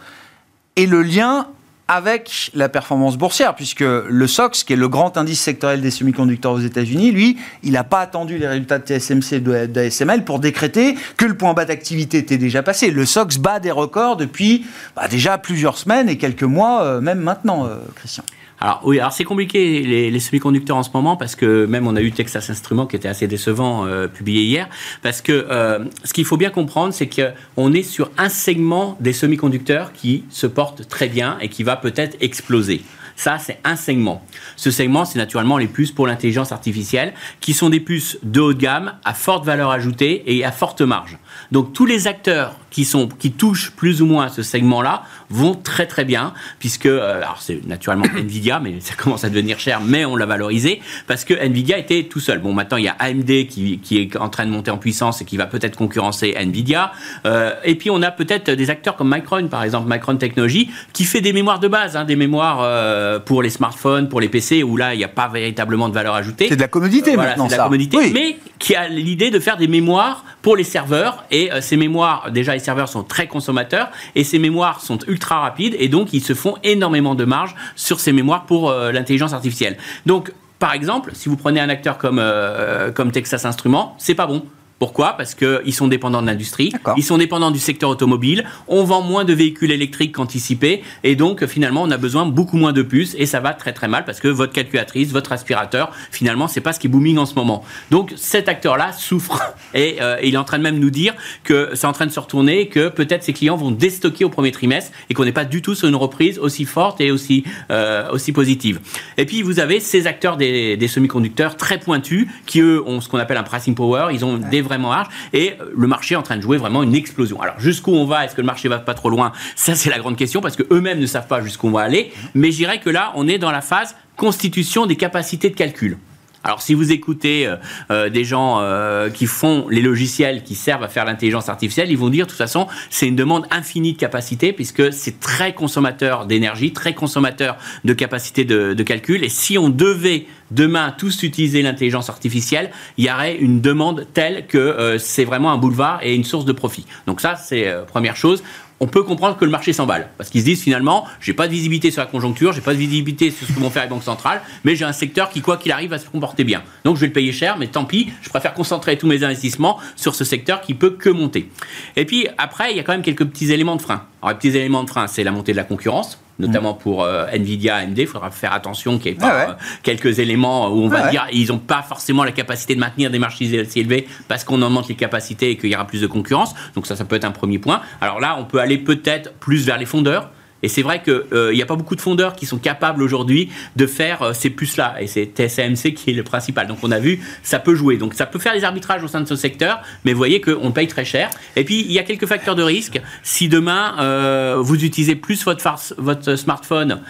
[0.76, 1.48] et le lien
[1.90, 6.52] avec la performance boursière, puisque le SOX, qui est le grand indice sectoriel des semi-conducteurs
[6.52, 10.94] aux États-Unis, lui, il n'a pas attendu les résultats de TSMC et d'ASML pour décréter
[11.16, 12.92] que le point bas d'activité était déjà passé.
[12.92, 17.18] Le SOX bat des records depuis bah, déjà plusieurs semaines et quelques mois, euh, même
[17.18, 18.22] maintenant, euh, Christian.
[18.62, 22.02] Alors oui, alors c'est compliqué les, semi-conducteurs en ce moment parce que même on a
[22.02, 24.68] eu Texas Instruments qui était assez décevant euh, publié hier
[25.02, 29.14] parce que euh, ce qu'il faut bien comprendre c'est qu'on est sur un segment des
[29.14, 32.82] semi-conducteurs qui se porte très bien et qui va peut-être exploser.
[33.20, 34.24] Ça, c'est un segment.
[34.56, 38.54] Ce segment, c'est naturellement les puces pour l'intelligence artificielle, qui sont des puces de haut
[38.54, 41.18] de gamme, à forte valeur ajoutée et à forte marge.
[41.52, 45.86] Donc tous les acteurs qui, sont, qui touchent plus ou moins ce segment-là vont très
[45.86, 50.04] très bien, puisque, euh, alors c'est naturellement Nvidia, mais ça commence à devenir cher, mais
[50.04, 52.38] on l'a valorisé, parce que Nvidia était tout seul.
[52.38, 55.20] Bon, maintenant il y a AMD qui, qui est en train de monter en puissance
[55.20, 56.92] et qui va peut-être concurrencer Nvidia.
[57.26, 61.04] Euh, et puis on a peut-être des acteurs comme Micron, par exemple, Micron Technology, qui
[61.04, 64.62] fait des mémoires de base, hein, des mémoires euh, pour les smartphones, pour les PC,
[64.62, 66.46] où là il n'y a pas véritablement de valeur ajoutée.
[66.48, 69.38] C'est de la commodité voilà, maintenant, c'est de la commodité, mais qui a l'idée de
[69.38, 71.24] faire des mémoires pour les serveurs.
[71.30, 75.76] Et ces mémoires, déjà les serveurs sont très consommateurs et ces mémoires sont ultra rapides
[75.78, 79.76] et donc ils se font énormément de marge sur ces mémoires pour euh, l'intelligence artificielle.
[80.06, 84.26] Donc par exemple, si vous prenez un acteur comme, euh, comme Texas Instruments, c'est pas
[84.26, 84.44] bon
[84.80, 89.02] Pourquoi Parce qu'ils sont dépendants de l'industrie, ils sont dépendants du secteur automobile, on vend
[89.02, 93.14] moins de véhicules électriques qu'anticipé, et donc finalement on a besoin beaucoup moins de puces,
[93.18, 96.72] et ça va très très mal parce que votre calculatrice, votre aspirateur, finalement c'est pas
[96.72, 97.62] ce qui est booming en ce moment.
[97.90, 101.12] Donc cet acteur-là souffre, et euh, il est en train de même nous dire
[101.44, 104.50] que c'est en train de se retourner, que peut-être ses clients vont déstocker au premier
[104.50, 108.10] trimestre, et qu'on n'est pas du tout sur une reprise aussi forte et aussi, euh,
[108.12, 108.80] aussi positive.
[109.18, 113.10] Et puis vous avez ces acteurs des, des semi-conducteurs très pointus, qui eux ont ce
[113.10, 116.22] qu'on appelle un pricing power, ils ont des vraiment large et le marché est en
[116.22, 117.40] train de jouer vraiment une explosion.
[117.42, 118.24] Alors jusqu'où on va?
[118.24, 119.32] Est-ce que le marché va pas trop loin?
[119.56, 122.12] Ça c'est la grande question parce que eux-mêmes ne savent pas jusqu'où on va aller.
[122.34, 125.98] Mais je dirais que là on est dans la phase constitution des capacités de calcul.
[126.42, 127.56] Alors si vous écoutez euh,
[127.90, 131.98] euh, des gens euh, qui font les logiciels qui servent à faire l'intelligence artificielle, ils
[131.98, 136.24] vont dire de toute façon c'est une demande infinie de capacité puisque c'est très consommateur
[136.24, 139.22] d'énergie, très consommateur de capacité de, de, calcul.
[139.22, 144.46] Et si on devait demain tous utiliser l'intelligence artificielle, il y aurait une demande telle
[144.46, 146.86] que c'est vraiment un boulevard et une source de profit.
[147.06, 148.42] Donc ça c'est première chose
[148.80, 150.08] on peut comprendre que le marché s'emballe.
[150.16, 152.78] Parce qu'ils se disent finalement, j'ai pas de visibilité sur la conjoncture, j'ai pas de
[152.78, 155.58] visibilité sur ce que vont faire les banques centrales, mais j'ai un secteur qui, quoi
[155.58, 156.62] qu'il arrive, va se comporter bien.
[156.84, 159.78] Donc je vais le payer cher, mais tant pis, je préfère concentrer tous mes investissements
[159.96, 161.50] sur ce secteur qui peut que monter.
[161.96, 164.06] Et puis après, il y a quand même quelques petits éléments de frein.
[164.22, 167.26] Alors les petits éléments de frein, c'est la montée de la concurrence notamment pour euh,
[167.32, 167.98] Nvidia, AMD.
[167.98, 171.26] Il faudra faire attention qu'il n'y ait pas euh, quelques éléments où on va dire
[171.32, 174.88] ils n'ont pas forcément la capacité de maintenir des marchés si élevés parce qu'on augmente
[174.88, 176.54] les capacités et qu'il y aura plus de concurrence.
[176.74, 177.80] Donc ça, ça peut être un premier point.
[178.00, 180.30] Alors là, on peut aller peut-être plus vers les fondeurs.
[180.62, 183.50] Et c'est vrai qu'il n'y euh, a pas beaucoup de fondeurs qui sont capables aujourd'hui
[183.76, 184.96] de faire euh, ces puces-là.
[185.00, 186.66] Et c'est TSMC qui est le principal.
[186.66, 187.96] Donc on a vu, ça peut jouer.
[187.96, 190.70] Donc ça peut faire des arbitrages au sein de ce secteur, mais vous voyez qu'on
[190.72, 191.30] paye très cher.
[191.56, 193.00] Et puis il y a quelques facteurs de risque.
[193.22, 195.62] Si demain euh, vous utilisez plus votre,
[195.98, 197.00] votre smartphone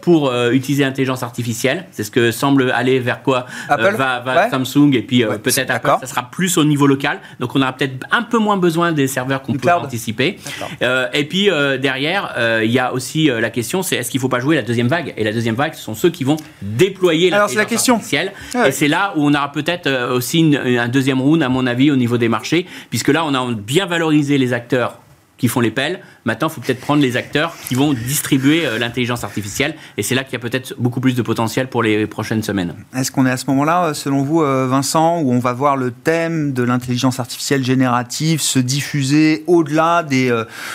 [0.00, 5.02] pour utiliser l'intelligence artificielle, c'est ce que semble aller vers quoi va, va Samsung et
[5.02, 7.20] puis peut-être Apple, ça sera plus au niveau local.
[7.40, 10.38] Donc on aura peut-être un peu moins besoin des serveurs qu'on peut anticiper.
[11.12, 14.28] et puis derrière, il y a aussi euh, la question, c'est est-ce qu'il ne faut
[14.28, 15.12] pas jouer la deuxième vague?
[15.16, 18.00] Et la deuxième vague, ce sont ceux qui vont déployer Alors c'est la question.
[18.66, 21.90] Et c'est là où on aura peut-être euh, aussi un deuxième round, à mon avis,
[21.90, 24.98] au niveau des marchés, puisque là, on a bien valorisé les acteurs
[25.44, 26.00] qui font les pelles.
[26.24, 29.74] Maintenant, il faut peut-être prendre les acteurs qui vont distribuer euh, l'intelligence artificielle.
[29.98, 32.72] Et c'est là qu'il y a peut-être beaucoup plus de potentiel pour les prochaines semaines.
[32.96, 35.76] Est-ce qu'on est à ce moment-là, euh, selon vous, euh, Vincent, où on va voir
[35.76, 40.32] le thème de l'intelligence artificielle générative se diffuser au-delà des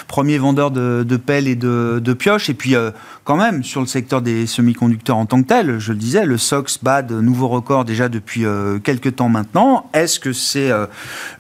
[0.07, 2.51] premiers vendeurs de, pelles et de, pioches?
[2.51, 2.75] Et puis,
[3.29, 6.39] quand même, sur le secteur des semi-conducteurs en tant que tel, je le disais, le
[6.39, 8.43] SOX bat de nouveaux records déjà depuis
[8.83, 9.87] quelques temps maintenant.
[9.93, 10.71] Est-ce que c'est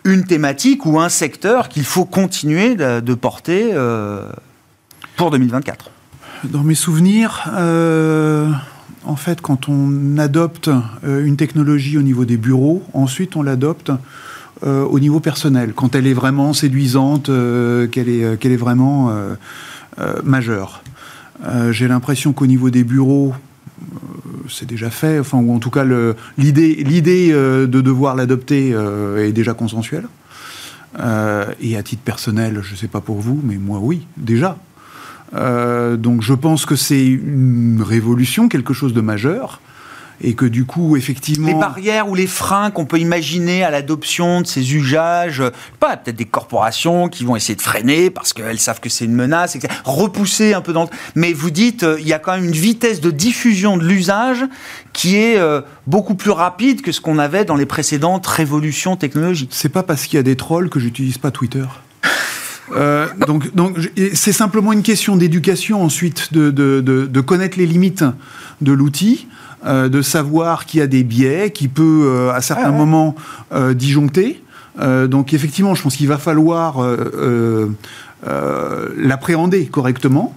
[0.03, 4.29] une thématique ou un secteur qu'il faut continuer de, porter euh,
[5.15, 5.89] pour 2024
[6.43, 8.51] Dans mes souvenirs, euh,
[9.03, 10.69] en fait, quand on adopte
[11.03, 13.91] euh, une technologie au niveau des bureaux, ensuite on l'adopte
[14.61, 19.09] au niveau personnel, quand elle est vraiment séduisante, qu'elle est, qu'elle est vraiment
[20.25, 20.83] majeure.
[21.71, 23.33] J'ai l'impression qu'au niveau des bureaux,
[24.49, 25.85] c'est déjà fait, enfin, ou en tout cas
[26.37, 28.71] l'idée, l'idée de devoir l'adopter
[29.17, 30.07] est déjà consensuelle.
[30.97, 34.57] Euh, et à titre personnel, je ne sais pas pour vous, mais moi oui, déjà.
[35.35, 39.61] Euh, donc je pense que c'est une révolution, quelque chose de majeur
[40.21, 41.47] et que du coup, effectivement...
[41.47, 45.43] Les barrières ou les freins qu'on peut imaginer à l'adoption de ces usages,
[45.79, 49.15] pas peut-être des corporations qui vont essayer de freiner parce qu'elles savent que c'est une
[49.15, 49.73] menace, etc.
[49.83, 50.89] repousser un peu dans...
[51.15, 54.45] Mais vous dites, euh, il y a quand même une vitesse de diffusion de l'usage
[54.93, 59.51] qui est euh, beaucoup plus rapide que ce qu'on avait dans les précédentes révolutions technologiques.
[59.53, 61.65] C'est pas parce qu'il y a des trolls que j'utilise pas Twitter.
[62.75, 63.79] Euh, donc, donc
[64.13, 68.03] c'est simplement une question d'éducation ensuite, de, de, de, connaître les limites
[68.61, 69.27] de l'outil.
[69.65, 73.13] Euh, de savoir qu'il y a des biais, qui peut euh, à certains moments
[73.51, 74.41] euh, disjoncter.
[75.09, 76.77] donc effectivement, je pense qu'il va falloir
[78.95, 80.33] l'appréhender correctement.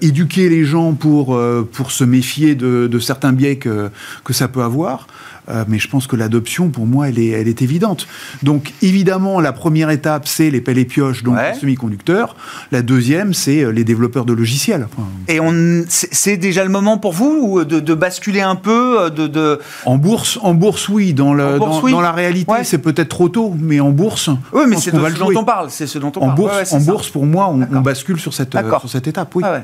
[0.00, 1.36] éduquer les gens pour,
[1.72, 3.90] pour se méfier de, de certains biais que,
[4.22, 5.08] que ça peut avoir.
[5.48, 8.06] Euh, mais je pense que l'adoption, pour moi, elle est, elle est évidente.
[8.42, 12.36] Donc, évidemment, la première étape, c'est les pelles et pioches, donc les semi-conducteurs.
[12.72, 14.86] La deuxième, c'est euh, les développeurs de logiciels.
[15.28, 19.26] et on, c'est déjà le moment pour vous de, de basculer un peu euh, de,
[19.26, 21.12] de, En bourse, en bourse, oui.
[21.14, 24.90] Dans, le, dans, la réalité, c'est peut-être trop tôt, mais en bourse, oui, mais c'est
[24.90, 25.70] ce dont on parle.
[25.70, 26.36] C'est ce dont on en parle.
[26.36, 29.34] Bourse, en bourse, pour moi, on, bascule sur cette, sur cette étape.
[29.34, 29.42] Oui.
[29.44, 29.60] Ah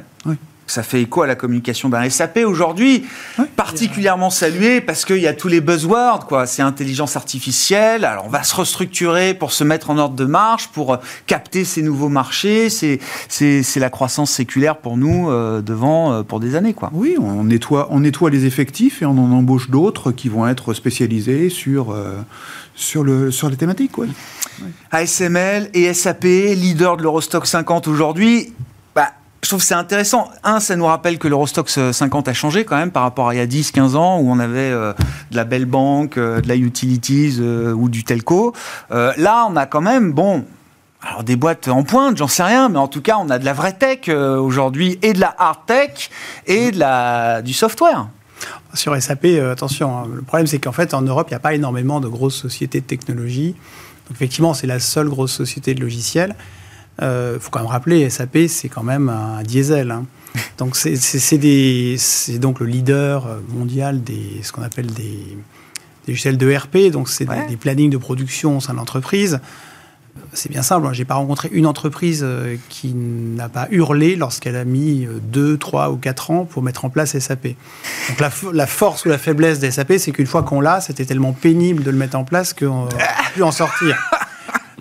[0.70, 3.04] ça fait écho à la communication d'un SAP aujourd'hui,
[3.56, 6.46] particulièrement salué parce qu'il y a tous les buzzwords, quoi.
[6.46, 8.04] C'est intelligence artificielle.
[8.04, 11.64] Alors, on va se restructurer pour se mettre en ordre de marche, pour euh, capter
[11.64, 12.70] ces nouveaux marchés.
[12.70, 16.90] C'est, c'est, c'est la croissance séculaire pour nous euh, devant euh, pour des années, quoi.
[16.92, 20.74] Oui, on nettoie, on nettoie les effectifs et on en embauche d'autres qui vont être
[20.74, 21.96] spécialisés sur,
[22.74, 24.08] sur, le, sur les thématiques, oui.
[24.90, 28.52] ASML et SAP, leader de l'Eurostock 50 aujourd'hui.
[29.42, 30.30] Je trouve que c'est intéressant.
[30.44, 33.38] Un, ça nous rappelle que l'Eurostock 50 a changé quand même par rapport à il
[33.38, 34.92] y a 10, 15 ans où on avait euh,
[35.30, 38.54] de la belle banque, euh, de la utilities euh, ou du telco.
[38.90, 40.44] là, on a quand même, bon,
[41.02, 43.46] alors des boîtes en pointe, j'en sais rien, mais en tout cas, on a de
[43.46, 46.10] la vraie tech aujourd'hui et de la hard tech
[46.46, 48.08] et de la, du software.
[48.74, 50.08] Sur SAP, attention, hein.
[50.14, 52.80] le problème c'est qu'en fait en Europe, il n'y a pas énormément de grosses sociétés
[52.80, 53.54] de technologie.
[54.06, 56.34] Donc effectivement, c'est la seule grosse société de logiciels.
[56.98, 59.90] Il euh, faut quand même rappeler, SAP, c'est quand même un diesel.
[59.90, 60.04] Hein.
[60.58, 65.36] Donc c'est donc le leader mondial des ce qu'on appelle des,
[66.06, 66.92] des logiciels de RP.
[66.92, 69.40] Donc c'est des, plannings de production au sein de l'entreprise.
[70.32, 70.86] C'est bien simple.
[70.86, 70.92] Hein.
[70.92, 75.56] J'ai pas rencontré une entreprise euh, qui n'a pas hurlé lorsqu'elle a mis 2, euh,
[75.56, 77.48] 3 ou 4 ans pour mettre en place SAP.
[78.08, 81.06] Donc la, la force ou la faiblesse des SAP, c'est qu'une fois qu'on l'a, c'était
[81.06, 83.96] tellement pénible de le mettre en place qu'on n'a pu en sortir.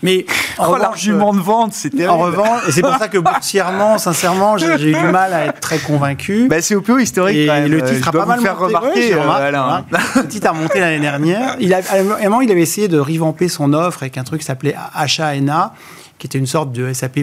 [0.02, 0.26] Mais
[0.58, 2.08] en oh, l'argument de vente, c'était.
[2.08, 5.60] En revanche, et c'est pour ça que boursièrement, sincèrement, j'ai eu du mal à être
[5.60, 6.48] très convaincu.
[6.48, 7.36] Bah, c'est au plus historique.
[7.36, 7.72] Et quand même.
[7.72, 8.74] le titre a pas mal faire monté.
[8.74, 9.14] remarquer.
[9.14, 11.56] Euh, le titre a remonté l'année dernière.
[11.60, 14.42] Il a, à un moment, il avait essayé de revamper son offre avec un truc
[14.42, 15.74] qui s'appelait HANA
[16.20, 17.20] qui était une sorte de SAP+,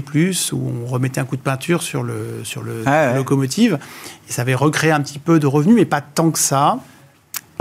[0.52, 3.78] où on remettait un coup de peinture sur le, sur le ah locomotive.
[4.28, 6.78] Et ça avait recréé un petit peu de revenus, mais pas tant que ça.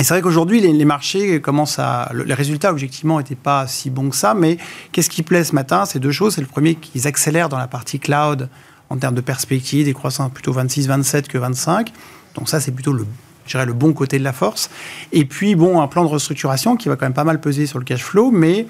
[0.05, 2.11] C'est vrai qu'aujourd'hui, les, marchés commencent à.
[2.13, 4.59] les résultats, objectivement, n'étaient pas si bons que ça, mais
[4.91, 5.85] qu'est-ce qui plaît ce matin?
[5.85, 6.35] C'est deux choses.
[6.35, 8.47] C'est le premier, qu'ils accélèrent dans la partie cloud
[8.91, 11.91] en termes de perspective, des croissances plutôt 26-27 que 25.
[12.35, 13.07] Donc ça, c'est plutôt le,
[13.47, 14.69] je dirais, le bon côté de la force.
[15.11, 17.79] Et puis, bon, un plan de restructuration qui va quand même pas mal peser sur
[17.79, 18.67] le cash flow, mais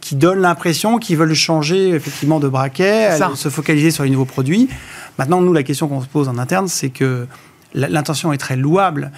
[0.00, 4.70] qui donne l'impression qu'ils veulent changer effectivement de braquet, se focaliser sur les nouveaux produits.
[5.18, 7.26] Maintenant, nous, la question qu'on se pose en interne, c'est que
[7.74, 9.12] l'intention est très louable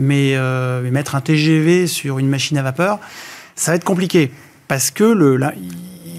[0.00, 2.98] euh, mais, mettre un TGV sur une machine à vapeur,
[3.54, 4.30] ça va être compliqué.
[4.68, 5.36] Parce que le,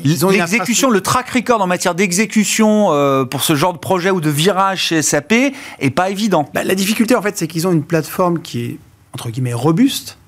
[0.03, 4.29] L'exécution, le track record en matière d'exécution euh, pour ce genre de projet ou de
[4.29, 6.47] virage chez SAP est pas évident.
[6.53, 8.77] Bah, la difficulté, en fait, c'est qu'ils ont une plateforme qui est,
[9.13, 10.19] entre guillemets, robuste,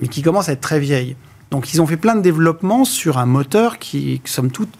[0.00, 1.14] mais qui commence à être très vieille.
[1.52, 4.70] Donc, ils ont fait plein de développements sur un moteur qui somme toute,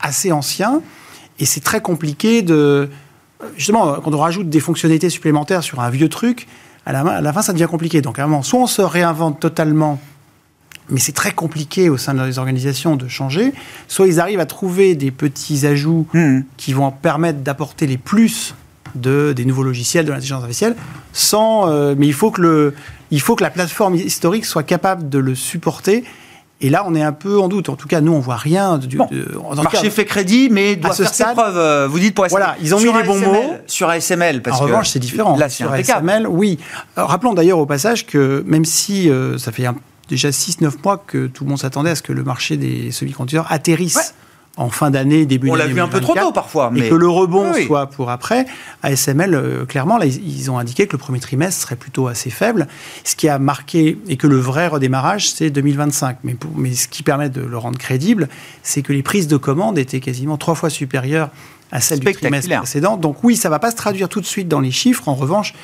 [0.00, 0.82] assez ancien.
[1.40, 2.88] Et c'est très compliqué de.
[3.56, 6.46] Justement, quand on rajoute des fonctionnalités supplémentaires sur un vieux truc,
[6.86, 8.00] à la, fin, ça devient compliqué.
[8.00, 10.00] Donc, à un moment, soit on se réinvente totalement,
[10.88, 13.52] mais c'est très compliqué au sein des organisations de changer,
[13.86, 16.40] soit ils arrivent à trouver des petits ajouts hmm.
[16.56, 18.54] qui vont permettre d'apporter les plus
[18.94, 20.74] de, des nouveaux logiciels, de l'intelligence artificielle,
[21.12, 22.74] sans, euh, mais il faut, que le,
[23.10, 26.04] il faut que la plateforme historique soit capable de le supporter
[26.62, 27.70] et là, on est un peu en doute.
[27.70, 28.76] En tout cas, nous, on voit rien.
[28.76, 29.08] Du, bon,
[29.56, 31.56] marché fait crédit, mais doit faire ses preuves.
[31.56, 32.38] Euh, vous dites pour ASML.
[32.38, 33.54] Voilà, ils ont mis les bons mots.
[33.66, 34.42] Sur ASML.
[34.42, 35.36] Parce en revanche, c'est différent.
[35.36, 36.58] Là, sur ASML, oui.
[36.96, 39.64] rappelons d'ailleurs au passage que même si euh, ça fait
[40.08, 43.46] déjà 6-9 mois que tout le monde s'attendait à ce que le marché des semi-conducteurs
[43.50, 44.14] atterrisse
[44.60, 45.62] en fin d'année, début d'année.
[45.62, 46.70] On l'a vu un peu trop tôt parfois.
[46.70, 46.80] Mais...
[46.80, 48.44] Et que le rebond soit pour après.
[48.82, 52.68] ASML, euh, clairement, là, ils, ont indiqué que le premier trimestre serait plutôt assez faible.
[53.02, 56.18] Ce qui a marqué, et que le vrai redémarrage, c'est 2025.
[56.24, 58.28] Mais, mais ce qui permet de le rendre crédible,
[58.62, 61.30] c'est que les prises de commandes étaient quasiment trois fois supérieures
[61.72, 62.98] à celles du trimestre précédent.
[62.98, 65.08] Donc oui, ça ne va pas se traduire tout de suite dans les chiffres.
[65.08, 65.54] En revanche,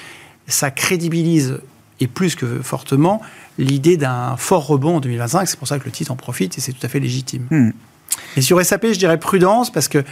[0.46, 1.59] ça crédibilise
[2.00, 3.20] et plus que fortement
[3.59, 5.46] l'idée d'un fort rebond en 2025.
[5.46, 7.46] C'est pour ça que le titre en profite et c'est tout à fait légitime.
[7.50, 7.70] Hmm.
[8.37, 10.05] Et sur SAP, je dirais prudence parce que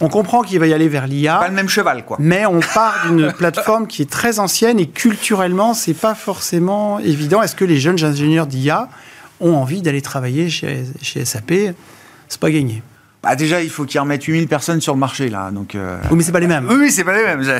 [0.00, 1.36] on comprend qu'il va y aller vers l'IA.
[1.36, 2.16] Pas le même cheval, quoi.
[2.20, 7.42] Mais on part d'une plateforme qui est très ancienne et culturellement, c'est pas forcément évident.
[7.42, 8.88] Est-ce que les jeunes ingénieurs d'IA
[9.40, 11.52] ont envie d'aller travailler chez, chez SAP
[12.28, 12.82] C'est pas gagné.
[13.22, 15.50] Bah déjà, il faut qu'ils remettent 8000 personnes sur le marché, là.
[15.50, 16.66] Donc, euh, Oui, mais c'est pas les mêmes.
[16.68, 17.42] Oui, oui c'est pas les mêmes.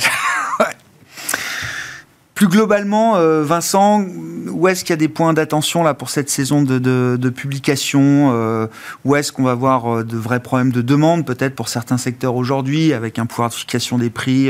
[2.41, 4.03] Plus globalement, euh, Vincent,
[4.51, 8.67] où est-ce qu'il y a des points d'attention là pour cette saison de, publication euh,
[9.05, 12.37] Où est-ce qu'on va voir euh, de vrais problèmes de demande peut-être pour certains secteurs
[12.37, 14.49] aujourd'hui, avec un pouvoir de fixation des prix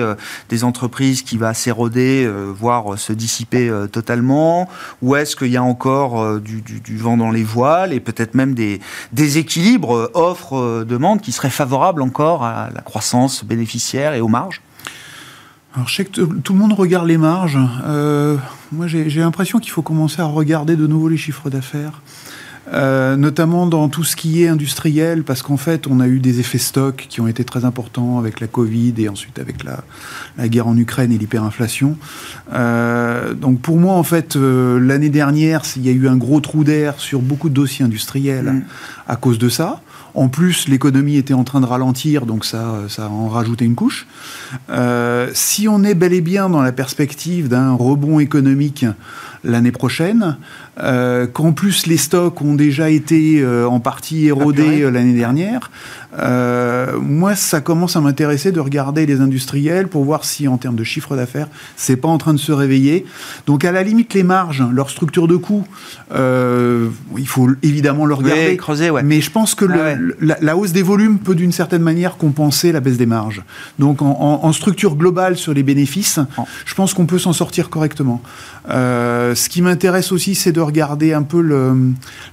[0.50, 4.68] des entreprises qui va s'éroder, voire se dissiper totalement?
[5.02, 6.62] Où est-ce qu'il y a encore du,
[6.96, 8.78] vent dans les voiles et peut-être même des
[9.12, 14.62] déséquilibres offre-demande qui seraient favorables encore à la croissance bénéficiaire et aux marges?
[15.74, 17.58] Alors, je sais que tout le monde regarde les marges.
[17.84, 18.36] Euh,
[18.72, 22.02] moi, j'ai l'impression qu'il faut commencer à regarder de nouveau les chiffres d'affaires.
[22.72, 26.38] euh, notamment dans tout ce qui est industriel, parce qu'en fait, on a eu des
[26.40, 29.82] effets stock qui ont été très importants avec la Covid et ensuite avec la,
[30.38, 31.96] la guerre en Ukraine et l'hyperinflation.
[32.52, 36.40] Euh, donc pour moi, en fait, euh, l'année dernière, il y a eu un gros
[36.40, 38.62] trou d'air sur beaucoup de dossiers industriels Mm.
[39.08, 39.82] à cause de ça.
[40.14, 44.06] En plus, l'économie était en train de ralentir, donc ça, ça en rajoutait une couche.
[44.70, 48.84] Euh, si on est bel et bien dans la perspective d'un rebond économique
[49.44, 50.36] l'année prochaine,
[50.82, 55.70] euh, qu'en plus les stocks ont déjà été euh, en partie érodés euh, l'année dernière,
[57.00, 60.84] moi ça commence à m'intéresser de regarder les industriels pour voir si en termes de
[60.84, 63.04] chiffre d'affaires c'est pas en train de se réveiller.
[63.46, 65.64] Donc à la limite les marges, leur structure de coût,
[66.12, 68.48] il faut évidemment le regarder.
[68.48, 69.02] Ouais, creuser, ouais.
[69.02, 69.96] Mais je pense que Ah le- ouais.
[69.96, 73.42] le- la, la hausse des volumes peut d'une certaine manière compenser la baisse des marges.
[73.78, 76.42] Donc en, en- en structure globale sur les bénéfices, Oh.
[76.66, 78.20] je pense qu'on peut s'en sortir correctement.
[78.68, 81.42] Ce qui m'intéresse aussi, c'est de regarder un peu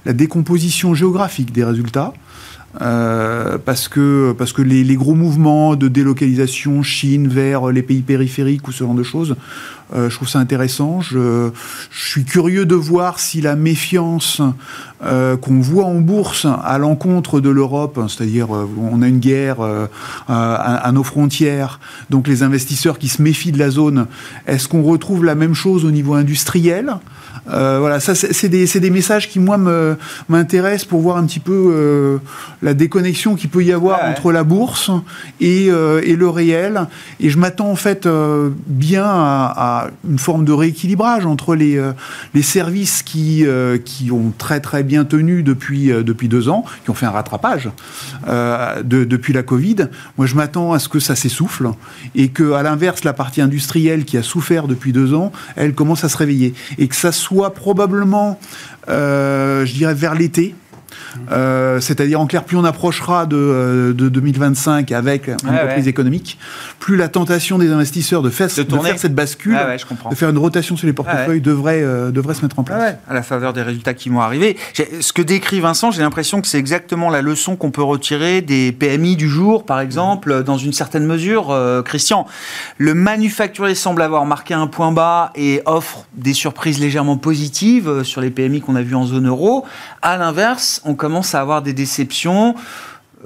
[0.06, 2.12] la décomposition géographique des résultats.
[2.82, 8.68] Euh, parce que, parce que les, gros mouvements de délocalisation Chine vers les pays périphériques
[8.68, 9.36] ou ce genre de choses,
[9.94, 11.00] euh, je trouve ça intéressant.
[11.00, 11.50] Je,
[11.90, 14.42] suis curieux de voir si la méfiance
[15.02, 19.58] euh, qu'on voit en bourse à l'encontre de l'Europe, c'est-à-dire on a une guerre
[20.28, 21.80] à nos frontières,
[22.10, 24.06] donc les investisseurs qui se méfient de la zone,
[24.46, 26.98] est-ce qu'on retrouve la même chose au niveau industriel
[27.50, 29.56] Euh, voilà, ça c'est des, des messages qui moi
[30.28, 32.18] m'intéressent pour voir un petit peu euh,
[32.62, 34.10] la déconnexion qu'il peut y avoir Ah ouais.
[34.12, 34.90] entre la bourse
[35.40, 36.86] et, euh, et le réel.
[37.20, 38.08] Et je m'attends en fait
[38.66, 41.80] bien à, à une forme de rééquilibrage entre les,
[42.34, 43.44] les services qui,
[43.84, 47.70] qui ont très très bien tenu depuis, depuis deux ans, qui ont fait un rattrapage
[48.26, 49.88] de- depuis la Covid.
[50.16, 51.70] Moi je m'attends à ce que ça s'essouffle
[52.14, 56.04] et que à l'inverse la partie industrielle qui a souffert depuis deux ans, elle commence
[56.04, 58.38] à se réveiller et que ça soit probablement,
[58.88, 60.54] euh, je dirais, vers l'été.
[61.30, 65.84] Euh, C'est-à-dire, en clair, plus on approchera de, euh, de 2025 avec une Ouais, reprise
[65.84, 65.90] ouais.
[65.90, 66.38] économique,
[66.78, 68.90] plus la tentation des investisseurs de faire, De de tourner.
[68.90, 69.76] faire cette bascule, Ah ouais,
[70.10, 72.94] de faire une rotation sur les portefeuilles devrait, euh, devrait se mettre en place.
[73.08, 74.56] Ah à la faveur des résultats qui vont arriver.
[75.00, 78.72] Ce que décrit Vincent, j'ai l'impression que c'est exactement la leçon qu'on peut retirer des
[78.72, 81.50] PMI du jour, par exemple, dans une certaine mesure.
[81.50, 82.26] Euh, Christian,
[82.76, 88.04] le manufacturier semble avoir marqué un point bas et offre des surprises légèrement positives euh,
[88.04, 89.64] sur les PMI qu'on a vues en zone euro.
[90.02, 92.54] À l'inverse, on commence à avoir des déceptions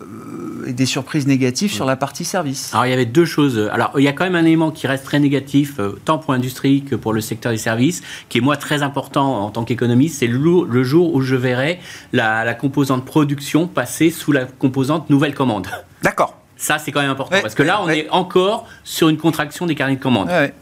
[0.01, 2.73] euh, et des surprises négatives sur la partie service.
[2.73, 3.69] Alors il y avait deux choses.
[3.73, 6.33] Alors il y a quand même un élément qui reste très négatif, euh, tant pour
[6.33, 10.21] l'industrie que pour le secteur des services, qui est moi très important en tant qu'économiste,
[10.21, 11.81] c'est le, jour où je verrai
[12.13, 15.67] la, la composante production passer sous la composante nouvelle commande.
[16.03, 16.37] D'accord.
[16.57, 18.01] Ça c'est quand même important, Ouais, parce que là on ouais.
[18.01, 20.29] est encore sur une contraction des carnets de commandes.
[20.29, 20.55] Ouais.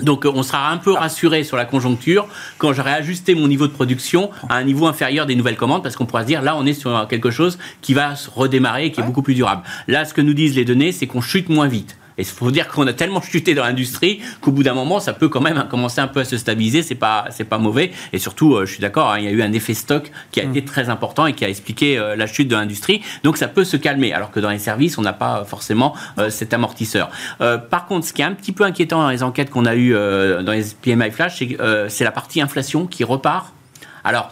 [0.00, 2.26] Donc euh, on sera un peu rassuré sur la conjoncture
[2.58, 5.96] quand j'aurai ajusté mon niveau de production à un niveau inférieur des nouvelles commandes parce
[5.96, 8.92] qu'on pourra se dire là on est sur quelque chose qui va se redémarrer et
[8.92, 9.62] qui est beaucoup plus durable.
[9.88, 11.96] Là ce que nous disent les données c'est qu'on chute moins vite.
[12.18, 15.12] Et il faut dire qu'on a tellement chuté dans l'industrie qu'au bout d'un moment, ça
[15.12, 16.82] peut quand même commencer un peu à se stabiliser.
[16.82, 17.90] C'est pas, c'est pas mauvais.
[18.12, 20.40] Et surtout, euh, je suis d'accord, hein, il y a eu un effet stock qui
[20.40, 23.02] a été très important et qui a expliqué euh, la chute de l'industrie.
[23.22, 24.12] Donc ça peut se calmer.
[24.12, 27.10] Alors que dans les services, on n'a pas forcément euh, cet amortisseur.
[27.40, 29.74] Euh, par contre, ce qui est un petit peu inquiétant dans les enquêtes qu'on a
[29.74, 31.42] eues euh, dans les PMI Flash,
[31.88, 33.52] c'est la partie inflation qui repart.
[34.04, 34.30] Alors,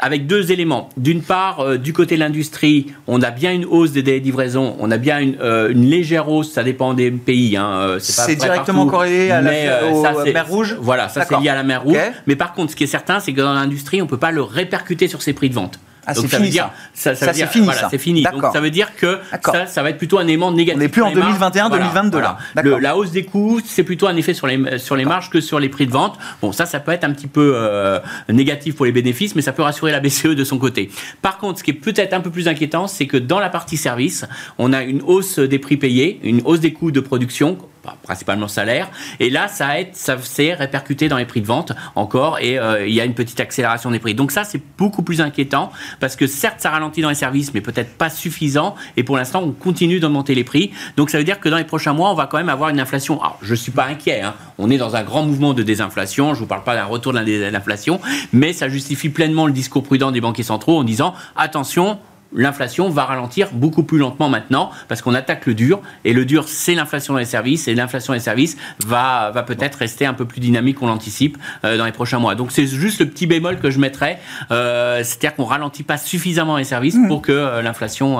[0.00, 0.88] avec deux éléments.
[0.96, 4.24] D'une part, euh, du côté de l'industrie, on a bien une hausse des délais de
[4.24, 7.56] livraison, on a bien une, euh, une légère hausse, ça dépend des pays.
[7.56, 10.76] Hein, euh, C'est directement partout, corrélé à la- mais, au- ça, à c'est- mer Rouge
[10.80, 11.96] Voilà, ça c'est lié à la mer Rouge.
[12.26, 14.30] Mais par contre, ce qui est certain, c'est que dans l'industrie, on ne peut pas
[14.32, 15.78] le répercuter sur ses prix de vente.
[16.06, 17.14] Ah, c'est fini, dire, ça.
[17.14, 17.88] ça, Ça, veut c'est fini, voilà, ça.
[17.90, 18.22] c'est fini.
[18.22, 20.76] Donc ça veut dire que ça, ça va être plutôt un élément négatif.
[20.76, 21.32] On n'est plus en sur les marges.
[21.38, 22.38] 2021, 2022, là.
[22.62, 25.40] Le- la hausse des coûts, c'est plutôt un effet sur les, sur les marges que
[25.40, 26.18] sur les prix de vente.
[26.42, 27.98] Bon, ça, ça peut être un petit peu euh,
[28.28, 30.90] négatif pour les bénéfices, mais ça peut rassurer la BCE de son côté.
[31.22, 33.76] Par contre, ce qui est peut-être un peu plus inquiétant, c'est que dans la partie
[33.76, 34.24] service,
[34.58, 37.58] on a une hausse des prix payés, une hausse des coûts de production,
[38.02, 42.58] principalement salaire, et là, ça, ça s'est répercuté dans les prix de vente encore, et
[42.58, 44.14] euh, il y a une petite accélération des prix.
[44.14, 45.70] Donc ça, c'est beaucoup plus inquiétant,
[46.00, 49.42] parce que certes, ça ralentit dans les services, mais peut-être pas suffisant, et pour l'instant,
[49.42, 50.72] on continue d'augmenter les prix.
[50.96, 52.80] Donc ça veut dire que dans les prochains mois, on va quand même avoir une
[52.80, 53.20] inflation.
[53.20, 54.34] Alors, je suis pas inquiet, hein.
[54.58, 57.50] on est dans un grand mouvement de désinflation, je vous parle pas d'un retour de
[57.50, 58.00] l'inflation,
[58.32, 61.98] mais ça justifie pleinement le discours prudent des banquiers centraux en disant, attention,
[62.34, 66.48] l'inflation va ralentir beaucoup plus lentement maintenant parce qu'on attaque le dur et le dur
[66.48, 70.40] c'est l'inflation des services et l'inflation des services va, va peut-être rester un peu plus
[70.40, 72.34] dynamique qu'on l'anticipe euh, dans les prochains mois.
[72.34, 74.18] Donc c'est juste le petit bémol que je mettrais,
[74.50, 77.08] euh, c'est-à-dire qu'on ralentit pas suffisamment les services mmh.
[77.08, 78.18] pour que euh, l'inflation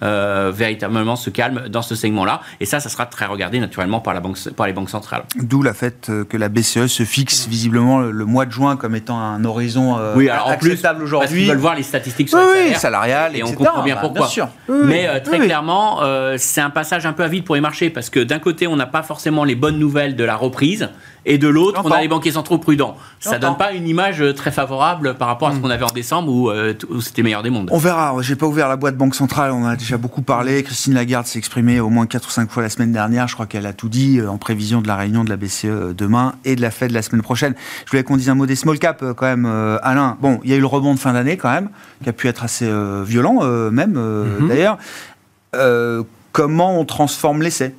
[0.00, 4.20] véritablement se calme dans ce segment-là et ça, ça sera très regardé naturellement par, la
[4.20, 5.24] banque, par les banques centrales.
[5.36, 9.18] D'où la fait que la BCE se fixe visiblement le, mois de juin comme étant
[9.18, 11.40] un horizon oui, alors acceptable aujourd'hui.
[11.40, 14.28] Qu'ils veulent voir les statistiques sur oui, salariales, et on comprend bien bah, pourquoi.
[14.68, 17.90] Mais euh, très clairement, euh, c'est un passage un peu à vide pour les marchés
[17.90, 20.88] parce que d'un côté, on n'a pas forcément les bonnes nouvelles de la reprise
[21.26, 22.96] et de l'autre, on a les banquiers centraux prudents.
[23.18, 25.62] Ça donne pas une image euh, très favorable par rapport à ce hmm.
[25.62, 27.68] qu'on avait en décembre où, c'était meilleur des mondes.
[27.72, 28.14] On verra.
[28.20, 29.52] J'ai pas ouvert la boîte Banque Centrale.
[29.52, 30.62] On a déjà beaucoup parlé.
[30.62, 33.28] Christine Lagarde s'est exprimée au moins 4 ou 5 fois la semaine dernière.
[33.28, 36.34] Je crois qu'elle a tout dit en prévision de la réunion de la BCE demain
[36.44, 37.54] et de la Fed la semaine prochaine.
[37.84, 39.46] Je voulais qu'on dise un mot des small cap quand même,
[39.82, 40.16] Alain.
[40.20, 41.68] Bon, il y a eu le rebond de fin d'année quand même,
[42.02, 42.70] qui a pu être assez
[43.04, 44.48] violent même mhm.
[44.48, 44.78] d'ailleurs.
[46.32, 47.74] comment on transforme l'essai?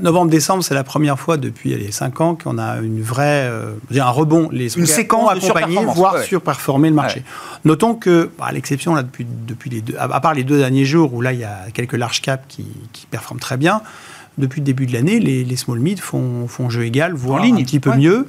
[0.00, 4.10] Novembre-décembre, c'est la première fois depuis les 5 ans qu'on a une vraie, euh, un
[4.10, 4.48] rebond.
[4.52, 7.22] Les une séquence accompagner, voire surperformer le marché.
[7.64, 10.84] Notons que, bah, à l'exception là depuis, depuis les deux, à, part les deux derniers
[10.84, 12.66] jours où là il y a quelques large caps qui,
[13.10, 13.82] performent très bien,
[14.38, 17.80] depuis le début de l'année, les, small mid font, font jeu égal, voire un petit
[17.80, 18.28] peu mieux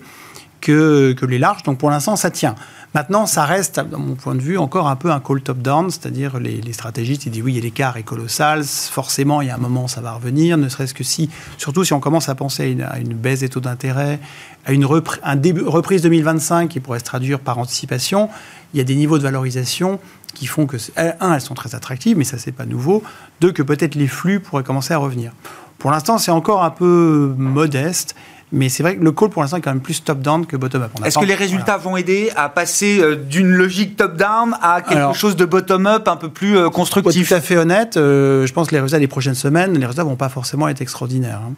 [0.62, 1.64] que, les larges.
[1.64, 2.56] Donc pour l'instant, ça tient.
[2.94, 6.40] Maintenant, ça reste, dans mon point de vue, encore un peu un call top-down, c'est-à-dire
[6.40, 10.02] les, stratégistes, ils disent oui, l'écart est colossal, forcément, il y a un moment, ça
[10.02, 13.40] va revenir, ne serait-ce que si, surtout si on commence à penser à une, baisse
[13.40, 14.20] des taux d'intérêt,
[14.66, 18.30] à une reprise 2025 qui pourrait se traduire par anticipation,
[18.74, 20.00] il y a des niveaux de valorisation
[20.34, 23.04] qui font que, un, elles sont très attractives, mais ça, c'est pas nouveau,
[23.40, 25.32] deux, que peut-être les flux pourraient commencer à revenir.
[25.78, 28.16] Pour l'instant, c'est encore un peu modeste.
[28.54, 30.92] Mais c'est vrai que le call, pour l'instant, est quand même plus top-down que bottom-up.
[31.06, 35.38] Est-ce que les résultats vont aider à passer euh, d'une logique top-down à quelque chose
[35.38, 37.30] de bottom-up un peu plus euh, constructif?
[37.30, 40.04] Tout à fait honnête, euh, je pense que les résultats des prochaines semaines, les résultats
[40.04, 41.40] vont pas forcément être extraordinaires.
[41.48, 41.54] Hein.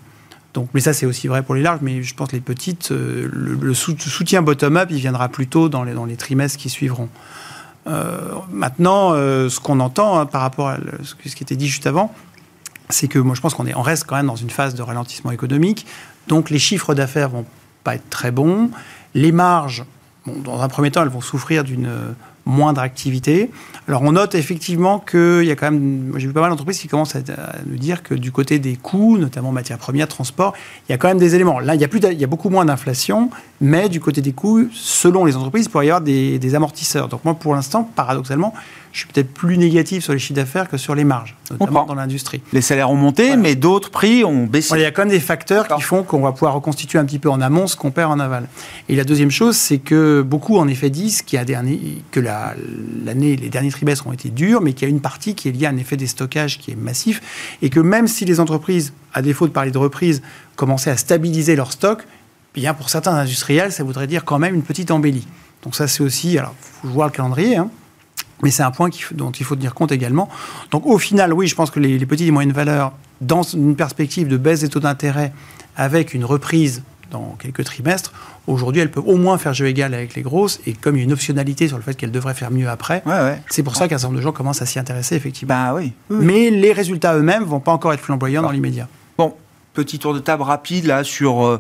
[0.54, 1.80] Donc, mais ça, c'est aussi vrai pour les larges.
[1.82, 6.06] Mais je pense que les petites, le, soutien bottom-up, il viendra plutôt dans les, dans
[6.06, 7.10] les trimestres qui suivront.
[8.52, 12.14] maintenant, ce qu'on entend hein, par rapport à ce qui était dit juste avant,
[12.90, 15.32] c'est que moi, je pense qu'on on reste quand même dans une phase de ralentissement
[15.32, 15.88] économique.
[16.28, 17.46] Donc les chiffres d'affaires vont
[17.84, 18.70] pas être très bons.
[19.14, 19.84] Les marges,
[20.28, 21.90] dans un premier temps, elles vont souffrir d'une
[22.46, 23.52] moindre activité.
[23.88, 26.88] Alors on note effectivement qu'il y a quand même, j'ai vu pas mal d'entreprises qui
[26.88, 27.22] commencent à,
[27.66, 30.54] nous dire que du côté des coûts, notamment matières premières, transport,
[30.88, 31.60] il y a quand même des éléments.
[31.60, 33.30] Là, il y a, beaucoup moins d'inflation,
[33.62, 37.08] mais du côté des coûts, selon les entreprises, il pourrait y avoir des amortisseurs.
[37.08, 38.54] Donc moi, pour l'instant, paradoxalement,
[38.94, 41.96] je suis peut-être plus négatif sur les chiffres d'affaires que sur les marges, notamment dans
[41.96, 42.42] l'industrie.
[42.54, 44.76] Les salaires ont monté, mais d'autres prix ont baissé.
[44.76, 47.18] il y a quand même des facteurs qui font qu'on va pouvoir reconstituer un petit
[47.18, 48.48] peu en amont ce qu'on perd en aval.
[48.90, 52.20] Et la deuxième chose, c'est que beaucoup, en effet, disent qu'il y a dernier, que
[52.20, 55.52] l'année, les derniers trimestres ont été durs, mais qu'il y a une partie qui est
[55.52, 58.94] liée à un effet des stockages qui est massif, et que même si les entreprises,
[59.12, 60.22] à défaut de parler de reprise,
[60.56, 62.06] commençaient à stabiliser leur stock,
[62.54, 65.26] bien pour certains industriels, ça voudrait dire quand même une petite embellie.
[65.64, 67.70] Donc ça, c'est aussi, alors, faut voir le calendrier, hein,
[68.42, 70.30] mais c'est un point dont il faut tenir compte également.
[70.72, 74.28] Donc au final, oui, je pense que les, petites et moyennes valeurs, dans une perspective
[74.28, 75.32] de baisse des taux d'intérêt,
[75.76, 78.12] avec une reprise dans quelques trimestres,
[78.48, 80.60] aujourd'hui, elles peuvent au moins faire jeu égal avec les grosses.
[80.66, 83.04] Et comme il y a une optionnalité sur le fait qu'elles devraient faire mieux après,
[83.50, 85.54] c'est pour ça qu'un certain nombre de gens commencent à s'y intéresser, effectivement.
[85.54, 85.94] Bah, oui.
[86.10, 88.88] Mais les résultats eux-mêmes vont pas encore être flamboyants dans l'immédiat.
[89.18, 89.36] Bon,
[89.74, 91.60] petit tour de table rapide là sur euh,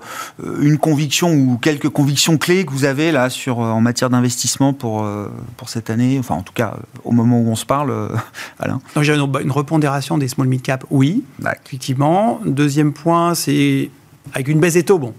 [0.62, 4.74] une conviction ou quelques convictions clés que vous avez là sur euh, en matière d'investissement
[4.74, 7.94] pour euh, pour cette année, enfin en tout cas au moment où on se parle,
[8.60, 8.80] Alain.
[8.96, 11.24] Donc j'ai une, une, repondération des small mid cap, oui,
[11.66, 12.40] effectivement.
[12.46, 13.90] Deuxième point, c'est
[14.34, 15.14] avec une baisse des taux, bon,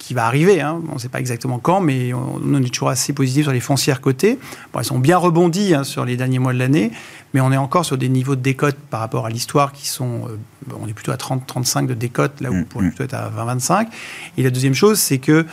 [0.00, 0.60] qui va arriver.
[0.60, 0.80] Hein.
[0.90, 4.00] On ne sait pas exactement quand, mais on, est toujours assez positif sur les foncières
[4.00, 4.38] cotées.
[4.72, 6.90] Bon, elles sont bien rebondies hein, sur les derniers mois de l'année,
[7.34, 10.22] mais on est encore sur des niveaux de décote par rapport à l'histoire qui sont.
[10.26, 12.90] Euh, on est plutôt à 30-35 de décote, là où on pourrait mm, mm.
[12.92, 13.88] plutôt être à 20-25.
[14.38, 15.44] Et la deuxième chose, c'est que,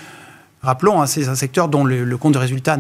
[0.62, 2.78] rappelons, hein, c'est un secteur dont le, compte de résultat,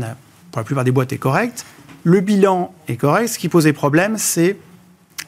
[0.51, 1.65] pour la plupart des boîtes, est correct.
[2.03, 3.27] Le bilan est correct.
[3.27, 4.55] Ce qui posait problème, c'est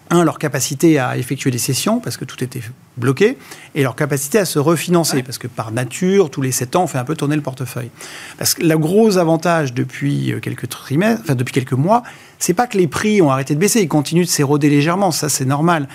[0.10, 2.62] un, leur capacité à effectuer des cessions, parce que tout était
[2.98, 3.38] bloqué,
[3.76, 6.88] et leur capacité à se refinancer, parce que par nature, tous les 7 ans, on
[6.88, 7.92] fait un peu tourner le portefeuille.
[8.38, 12.04] Parce que le gros avantage depuis euh, quelques trimestres, enfin depuis quelques mois,
[12.40, 15.30] c'est pas que les prix ont arrêté de baisser, ils continuent de s'éroder légèrement, ça
[15.30, 15.88] c'est normal,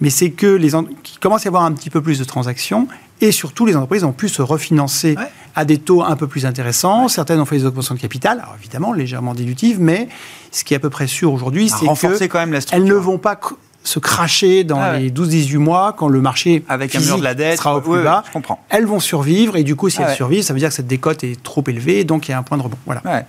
[0.00, 0.70] mais c'est que les
[1.02, 2.88] qu'il commence à y avoir un petit peu plus de transactions,
[3.20, 5.16] et surtout les entreprises ont pu se refinancer
[5.54, 7.08] à des taux un peu plus intéressants.
[7.08, 10.08] Certaines ont fait des augmentations de capital, alors évidemment légèrement dilutives, mais
[10.50, 13.38] ce qui est à peu près sûr aujourd'hui, c'est qu'elles ne vont pas
[13.82, 17.34] se cracher dans ah les 12-18 mois quand le marché avec un mur de la
[17.34, 18.24] dette sera au plus bas.
[18.68, 20.86] Elles vont survivre et du coup, si ah elles survivent, ça veut dire que cette
[20.86, 22.76] décote est trop élevée, donc il y a un point de rebond.
[22.84, 23.24] Voilà.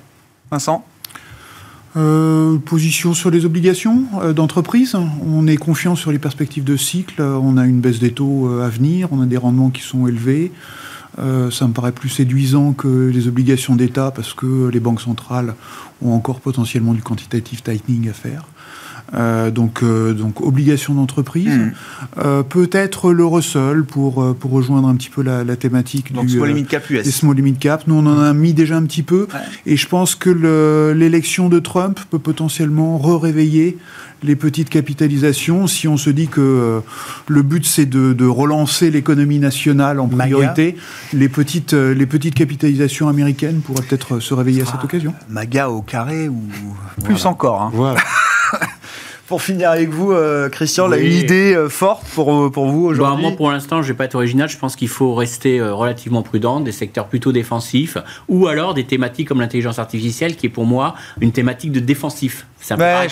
[0.52, 0.84] Vincent?
[1.98, 4.96] Euh, position sur les obligations euh, d'entreprise.
[5.26, 7.22] On est confiant sur les perspectives de cycle.
[7.22, 9.10] On a une baisse des taux euh, à venir.
[9.12, 10.52] On a des rendements qui sont élevés.
[11.18, 15.56] ça me paraît plus séduisant que les obligations d'État parce que les banques centrales
[16.02, 18.46] ont encore potentiellement du quantitative tightening à faire.
[19.14, 21.50] Euh, donc, euh, donc obligation d'entreprise.
[21.50, 21.72] Hmm.
[22.18, 26.66] Euh, peut-être le Russell pour, pour rejoindre un petit peu la, thématique du, small limit
[26.66, 27.04] cap US.
[27.04, 27.84] des small limit cap.
[27.88, 29.28] Nous, on en a mis déjà un petit peu.
[29.66, 30.30] Et je pense que
[30.96, 33.78] l'élection de Trump peut potentiellement re-réveiller
[34.24, 35.68] les petites capitalisations.
[35.68, 36.82] Si on se dit que
[37.28, 40.78] le but c'est de, relancer l'économie nationale en priorité,
[41.14, 45.14] les petites, les petites capitalisations américaines pourraient peut-être se réveiller à cette occasion.
[45.30, 46.42] MAGA au carré ou
[47.04, 47.62] plus encore.
[47.62, 47.72] Hein.
[47.74, 48.00] Voilà.
[49.32, 52.88] pour finir avec vous, euh, Christian, là, une idée euh, forte pour, euh, pour vous
[52.88, 54.50] aujourd'hui bah, Moi, pour l'instant, je ne vais pas être original.
[54.50, 57.96] Je pense qu'il faut rester relativement prudent, des secteurs plutôt défensifs,
[58.28, 62.46] ou alors des thématiques comme l'intelligence artificielle, qui est pour moi une thématique de défensif.
[62.60, 63.08] Ça ouais,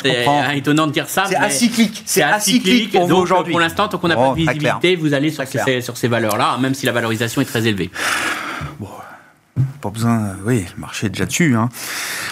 [0.58, 1.24] étonnant de dire ça.
[1.26, 2.04] C'est acyclique.
[2.06, 3.54] C'est acyclique pour vous aujourd'hui.
[3.54, 6.58] Pour l'instant, tant qu'on n'a pas de visibilité, vous allez sur ces, sur ces valeurs-là,
[6.60, 7.92] même si la valorisation est très élevée.
[8.78, 8.90] Bon,
[9.82, 11.56] pas besoin, oui, le marché est déjà dessus.
[11.56, 11.70] Hein.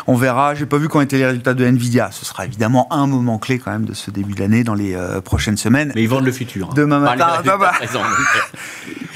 [0.07, 0.55] On verra.
[0.55, 2.09] J'ai pas vu quand étaient les résultats de Nvidia.
[2.11, 5.21] Ce sera évidemment un moment clé quand même de ce début d'année dans les euh,
[5.21, 5.91] prochaines semaines.
[5.95, 6.69] Mais ils vendent le futur.
[6.69, 6.73] Hein.
[6.75, 7.27] Demain matin.
[7.47, 7.71] Bah, bah.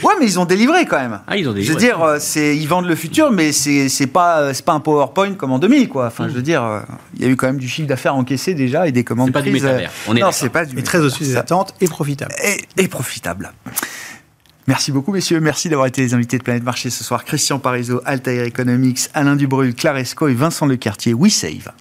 [0.03, 1.19] ouais, mais ils ont délivré quand même.
[1.27, 1.67] Ah, ils ont délivré.
[1.67, 4.63] Je veux dire, euh, c'est ils vendent le futur, mais c'est c'est pas euh, c'est
[4.63, 6.07] pas un PowerPoint comme en 2000 quoi.
[6.07, 6.83] Enfin, je veux dire,
[7.15, 9.27] il y a eu quand même du chiffre d'affaires encaissé déjà et des commandes.
[9.27, 9.91] C'est pas du métavers.
[10.07, 10.77] On est non, c'est pas du.
[10.77, 12.33] Et très au-dessus des attentes et profitable.
[12.77, 13.51] et profitable.
[14.67, 15.39] Merci beaucoup, messieurs.
[15.39, 17.25] Merci d'avoir été les invités de Planète Marché ce soir.
[17.25, 21.71] Christian Parizeau, Altair Economics, Alain Dubrul, Claresco et Vincent Lecartier, WeSave.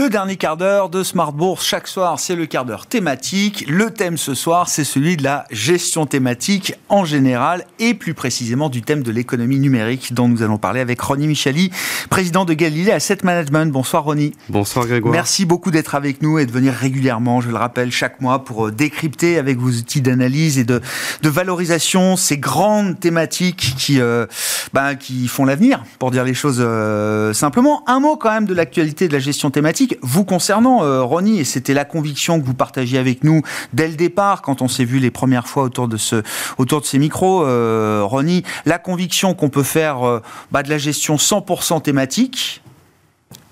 [0.00, 3.66] Le dernier quart d'heure de Smart Bourse, chaque soir, c'est le quart d'heure thématique.
[3.68, 8.70] Le thème ce soir, c'est celui de la gestion thématique en général et plus précisément
[8.70, 11.70] du thème de l'économie numérique dont nous allons parler avec Ronnie Michali,
[12.08, 13.70] président de Galilée Asset Management.
[13.70, 14.32] Bonsoir Ronnie.
[14.48, 15.12] Bonsoir Grégoire.
[15.12, 18.68] Merci beaucoup d'être avec nous et de venir régulièrement, je le rappelle, chaque mois pour
[18.68, 20.80] euh, décrypter avec vos outils d'analyse et de,
[21.20, 24.24] de, valorisation ces grandes thématiques qui, euh,
[24.72, 27.84] ben, qui font l'avenir, pour dire les choses euh, simplement.
[27.86, 31.44] Un mot quand même de l'actualité de la gestion thématique vous concernant, euh, Ronnie, et
[31.44, 34.98] c'était la conviction que vous partagiez avec nous dès le départ, quand on s'est vu
[34.98, 36.22] les premières fois autour de, ce,
[36.58, 40.20] autour de ces micros, euh, Ronnie, la conviction qu'on peut faire euh,
[40.50, 42.62] bah, de la gestion 100% thématique,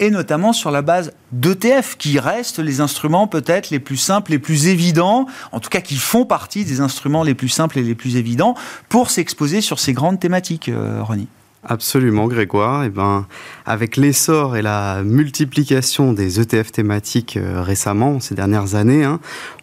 [0.00, 4.38] et notamment sur la base d'ETF, qui restent les instruments peut-être les plus simples, les
[4.38, 7.94] plus évidents, en tout cas qui font partie des instruments les plus simples et les
[7.94, 8.54] plus évidents
[8.88, 10.70] pour s'exposer sur ces grandes thématiques,
[11.00, 11.28] Ronnie.
[11.64, 12.84] Absolument, Grégoire.
[12.84, 13.26] Et eh ben,
[13.66, 19.18] avec l'essor et la multiplication des ETF thématiques euh, récemment, ces dernières années, hein,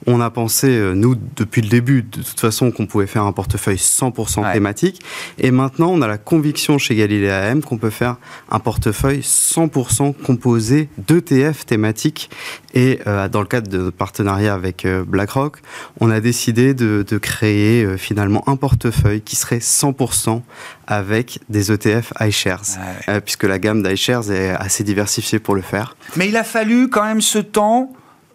[0.05, 3.31] on a pensé, euh, nous, depuis le début, de toute façon, qu'on pouvait faire un
[3.31, 5.01] portefeuille 100% thématique.
[5.37, 8.17] Et maintenant, on a la conviction chez Galilée AM qu'on peut faire
[8.49, 12.29] un portefeuille 100% composé d'ETF thématiques.
[12.73, 15.59] Et euh, dans le cadre de notre partenariat avec BlackRock,
[16.01, 20.41] on a décidé de, de créer finalement un portefeuille qui serait 100%
[20.87, 21.84] avec des ETF
[22.19, 22.77] iShares,
[23.07, 25.95] euh, puisque la gamme d'iShares est assez diversifiée pour le faire.
[26.15, 27.91] Mais il a fallu quand même ce temps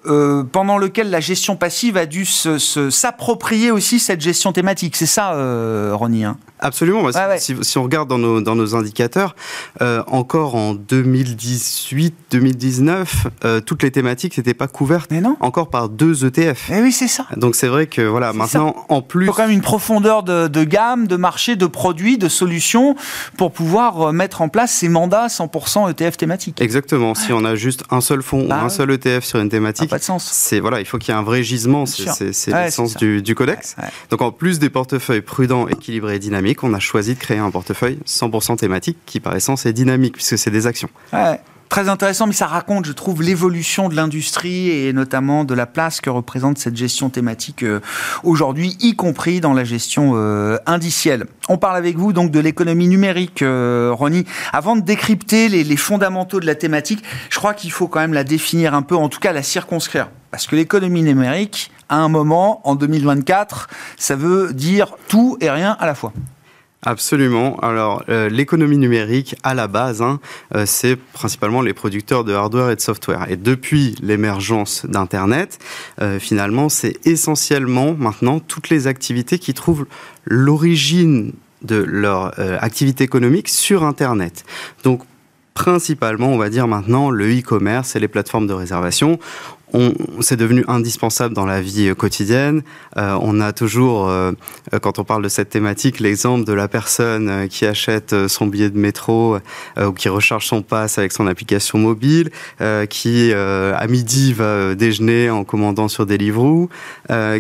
[0.07, 4.97] euh, pendant lequel la gestion passive a dû s'approprier aussi cette gestion thématique.
[4.97, 6.39] C'est ça, euh, Ronnie hein?
[6.61, 7.03] Absolument.
[7.03, 9.35] Bah, si, on regarde dans nos, dans nos indicateurs,
[9.81, 13.07] euh, encore en 2018-2019,
[13.45, 15.37] euh, toutes les thématiques n'étaient pas couvertes non.
[15.41, 16.71] encore par deux ETF.
[16.71, 17.27] Eh oui, c'est ça.
[17.37, 19.25] Donc c'est vrai que voilà, maintenant, en plus...
[19.25, 22.95] Il faut quand même une profondeur de, de, gamme, de marché, de produits, de solutions
[23.37, 26.61] pour pouvoir euh, mettre en place ces mandats 100% ETF thématiques.
[26.61, 27.15] Exactement.
[27.15, 29.91] Si on a juste un seul fonds ou bah un seul ETF sur une thématique,
[29.91, 30.29] pas de sens.
[30.33, 31.87] C'est voilà, il faut qu'il y ait un vrai gisement.
[31.87, 33.77] C'est le sens du, du codex.
[34.11, 37.51] Donc en plus des portefeuilles prudents, équilibrés et dynamiques qu'on a choisi de créer un
[37.51, 40.91] portefeuille 100% thématique qui par essence est dynamique puisque c'est des actions.
[41.71, 46.01] Très intéressant, mais ça raconte, je trouve, l'évolution de l'industrie et notamment de la place
[46.01, 47.79] que représente cette gestion thématique euh,
[48.25, 51.27] aujourd'hui, y compris dans la gestion euh, indicielle.
[51.49, 54.25] On parle avec vous donc de l'économie numérique, euh, Ronnie.
[54.53, 58.15] Avant de décrypter les, les fondamentaux de la thématique, je crois qu'il faut quand même
[58.15, 60.09] la définir un peu, en tout cas la circonscrire.
[60.33, 65.77] Parce que l'économie numérique, à un moment, en 2024, ça veut dire tout et rien
[65.79, 66.13] à la fois.
[66.83, 67.59] Absolument.
[67.61, 70.19] Alors, euh, l'économie numérique, à la base, hein,
[70.55, 73.27] euh, c'est principalement les producteurs de hardware et de software.
[73.29, 75.59] Et depuis l'émergence d'Internet,
[76.01, 79.85] euh, finalement, c'est essentiellement maintenant toutes les activités qui trouvent
[80.25, 84.47] l'origine de leur activité économique sur Internet.
[84.83, 85.03] Donc,
[85.53, 89.19] principalement, on va dire maintenant, le e-commerce et les plateformes de réservation
[89.73, 92.63] on, c'est devenu indispensable dans la vie quotidienne.
[92.97, 94.11] on a toujours,
[94.83, 98.79] quand on parle de cette thématique, l'exemple de la personne qui achète son billet de
[98.79, 99.39] métro
[99.79, 102.31] ou qui recharge son pass avec son application mobile,
[102.89, 106.69] qui à midi va déjeuner en commandant sur Deliveroo,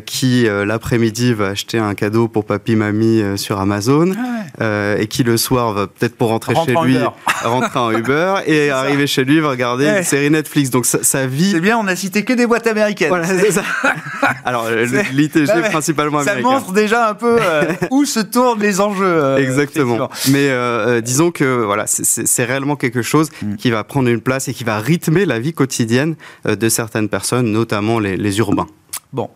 [0.06, 4.12] qui l'après-midi va acheter un cadeau pour papy mamie sur Amazon,
[4.60, 6.98] ah et qui le soir va peut-être pour rentrer chez lui
[7.44, 10.70] rentrer en Uber et arriver chez lui va regarder une série Netflix.
[10.70, 11.52] Donc sa, vie.
[11.52, 13.08] C'est bien, on a cité que des boîtes américaines.
[13.08, 13.62] Voilà, c'est ça.
[14.44, 16.48] Alors l'ITG principalement américain.
[16.48, 19.04] Ça montre déjà un peu euh, où se tournent les enjeux.
[19.04, 20.08] Euh, Exactement.
[20.28, 23.56] Mais euh, disons que voilà, c'est réellement quelque chose mm.
[23.56, 26.16] qui va prendre une place et qui va rythmer la vie quotidienne
[26.46, 28.66] de certaines personnes, notamment les, les urbains.
[29.12, 29.28] Bon,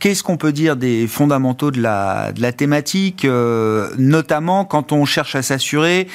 [0.00, 5.04] Qu'est-ce qu'on peut dire des fondamentaux de la, de la thématique, euh, notamment quand on
[5.04, 6.08] cherche à s'assurer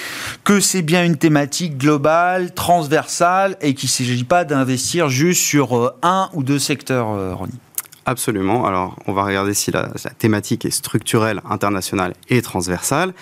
[0.44, 5.78] que c'est bien une thématique globale, transversale, et qu'il ne s'agit pas d'investir juste sur
[5.78, 7.60] euh, un ou deux secteurs, euh, Ronnie?
[8.08, 8.66] Absolument.
[8.66, 13.14] Alors, on va regarder si la, la, thématique est structurelle, internationale et transversale.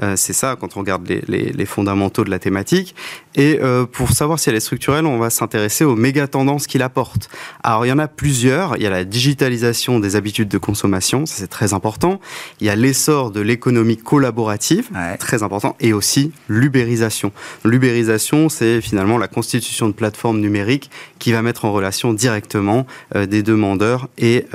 [0.00, 2.94] Euh, c'est ça quand on regarde les, fondamentaux de la thématique.
[3.34, 6.82] Et euh, pour savoir si elle est structurelle, on va s'intéresser aux méga tendances qu'il
[6.82, 7.28] apporte.
[7.62, 8.76] Alors il y en a plusieurs.
[8.76, 12.20] Il y a la digitalisation des habitudes de consommation, ça c'est très important.
[12.60, 17.32] Il y a l'essor de l'économie collaborative, très important, et aussi l'ubérisation.
[17.64, 23.26] L'ubérisation, c'est finalement la constitution de plateformes numériques qui va mettre en relation directement euh,
[23.26, 24.46] des demandeurs et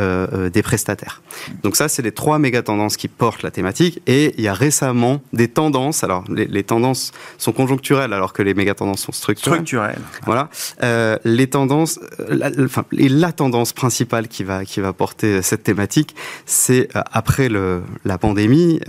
[0.53, 1.21] des prestataires.
[1.63, 4.01] Donc ça, c'est les trois méga tendances qui portent la thématique.
[4.07, 6.03] Et il y a récemment des tendances.
[6.03, 9.59] Alors, les, tendances sont conjoncturelles alors que les méga tendances sont structurelles.
[9.59, 10.01] Structurelles.
[10.25, 10.49] Voilà.
[10.83, 15.41] Euh, les tendances, euh, la, enfin, et la tendance principale qui va, qui va porter
[15.41, 16.15] cette thématique,
[16.45, 18.79] c'est euh, après le, la pandémie,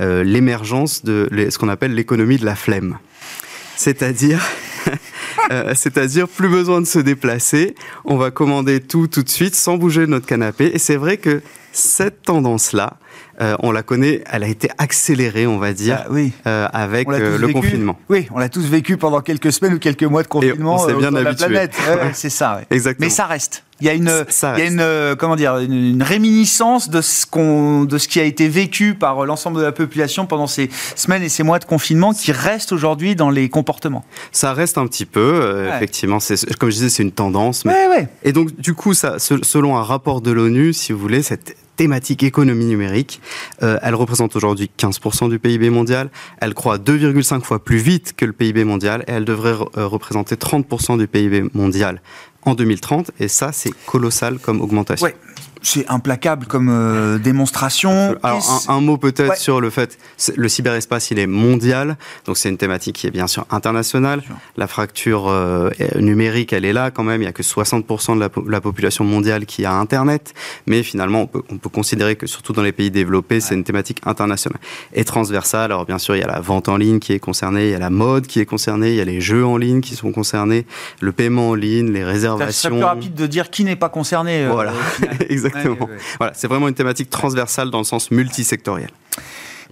[0.00, 2.98] l'émergence de ce qu'on appelle l'économie de la flemme.
[3.76, 4.40] C'est-à-dire
[5.74, 7.74] c'est-à-dire plus besoin de se déplacer,
[8.04, 10.70] on va commander tout tout de suite sans bouger de notre canapé.
[10.74, 11.42] Et c'est vrai que
[11.72, 12.98] cette tendance-là,
[13.40, 16.32] euh, on la connaît, elle a été accélérée, on va dire, ah oui.
[16.46, 17.98] euh, avec euh, le confinement.
[18.08, 21.10] Oui, on l'a tous vécu pendant quelques semaines ou quelques mois de confinement on bien
[21.10, 21.74] la planète.
[22.12, 22.60] c'est ça.
[22.70, 23.06] Exactement.
[23.06, 23.64] Mais ça reste.
[23.80, 27.84] Il y a une, il y a une comment dire, une, réminiscence de ce qu'on,
[27.84, 31.28] de ce qui a été vécu par l'ensemble de la population pendant ces semaines et
[31.28, 34.04] ces mois de confinement, qui reste aujourd'hui dans les comportements.
[34.30, 36.20] Ça reste un petit peu, effectivement.
[36.20, 37.64] C'est comme je disais, c'est une tendance.
[37.64, 38.08] Mais...
[38.22, 42.22] Et donc, du coup, ça, selon un rapport de l'ONU, si vous voulez, cette thématique
[42.22, 43.20] économie numérique.
[43.62, 46.10] Euh, elle représente aujourd'hui 15% du PIB mondial.
[46.40, 50.36] Elle croît 2,5 fois plus vite que le PIB mondial et elle devrait euh, représenter
[50.36, 52.00] 30% du PIB mondial
[52.42, 53.10] en 2030.
[53.20, 55.08] Et ça, c'est colossal comme augmentation
[55.64, 58.16] c'est implacable comme euh, démonstration.
[58.22, 59.98] Alors un, mot peut-être sur le fait,
[60.36, 61.96] le cyberespace il est mondial,
[62.26, 64.22] donc c'est une thématique qui est bien sûr internationale.
[64.56, 68.50] La fracture euh, numérique elle est là quand même, il y a que 60% de
[68.50, 70.34] la, population mondiale qui a Internet,
[70.66, 73.64] mais finalement on peut, on peut considérer que surtout dans les pays développés c'est une
[73.64, 74.60] thématique internationale
[74.92, 75.72] et transversale.
[75.72, 77.74] Alors bien sûr il y a la vente en ligne qui est concernée, il y
[77.74, 80.12] a la mode qui est concernée, il y a les jeux en ligne qui sont
[80.12, 80.66] concernés,
[81.00, 82.70] le paiement en ligne, les réservations.
[82.70, 84.44] C'est plus rapide de dire qui n'est pas concerné.
[84.44, 84.72] Euh, voilà,
[85.56, 85.88] exactement.
[86.18, 88.90] Voilà, c'est vraiment une thématique transversale dans le sens multisectoriel.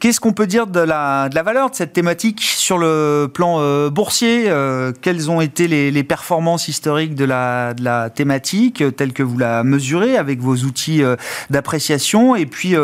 [0.02, 3.58] Qu'est-ce qu'on peut dire de la, de la, valeur de cette thématique sur le plan
[3.60, 8.90] euh, boursier euh, Quelles ont été les, performances historiques de la, de la thématique, euh,
[8.90, 11.02] telles que vous la mesurez avec vos outils
[11.50, 12.34] d'appréciation?
[12.34, 12.74] Et puis,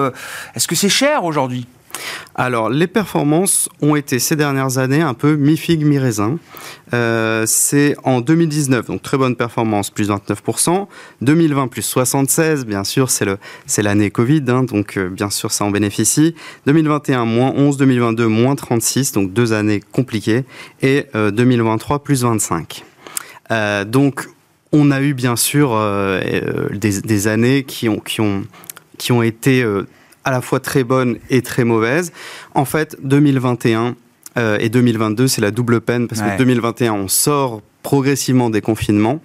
[0.54, 1.66] est-ce que c'est cher aujourd'hui?
[2.38, 6.38] Alors, les performances ont été ces dernières années un peu mi-figue, mi-raisin.
[6.94, 10.86] Euh, c'est en 2019, donc très bonne performance, plus 29%.
[11.20, 15.72] 2020, plus 76, bien sûr, c'est l'année Covid, hein, donc euh, bien sûr, ça en
[15.72, 16.36] bénéficie.
[16.66, 20.44] 2021, moins 11, 2022, moins 36, donc deux années compliquées.
[20.80, 22.84] Et 2023, euh, plus 25.
[23.86, 24.28] donc,
[24.70, 25.70] on a eu bien sûr
[26.72, 28.44] des, années qui ont, qui ont,
[28.98, 29.64] qui ont été
[30.28, 32.12] à la fois très bonne et très mauvaise.
[32.54, 33.96] En fait, 2021
[34.36, 39.18] euh, et 2022, c'est la double peine parce que 2021, on sort progressivement des confinements.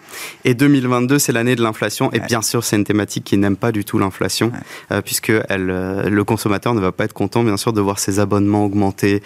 [0.45, 2.09] Et 2022, c'est l'année de l'inflation.
[2.14, 4.53] Et bien sûr, c'est une thématique qui n'aime pas du tout l'inflation,
[4.89, 7.99] euh, puisque elle, euh, le consommateur ne va pas être content, bien sûr, de voir
[7.99, 9.22] ses abonnements augmenter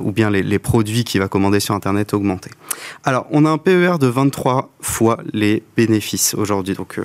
[0.00, 2.50] ou bien les, les, produits qu'il va commander sur Internet augmenter.
[3.02, 7.00] Alors, on a un PER de 23 fois les bénéfices aujourd'hui, donc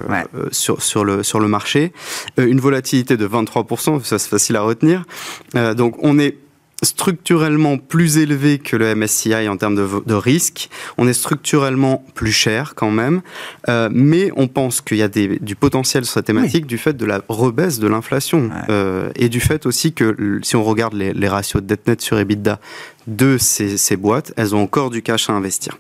[0.52, 1.94] sur, sur, le, sur le marché.
[2.38, 5.04] une volatilité de 23%, ça c'est facile à retenir.
[5.76, 6.38] donc, on est
[6.84, 10.70] structurellement plus élevé que le MSCI en termes de, de risque.
[10.98, 13.22] On est structurellement plus cher quand même,
[13.70, 16.94] euh, mais on pense qu'il y a des, du potentiel sur cette thématique du fait
[16.94, 21.14] de la rebaisse de l'inflation euh, et du fait aussi que si on regarde les,
[21.14, 22.60] les ratios de dette net sur EBITDA
[23.08, 25.78] de ces, ces boîtes, elles ont encore du cash à investir.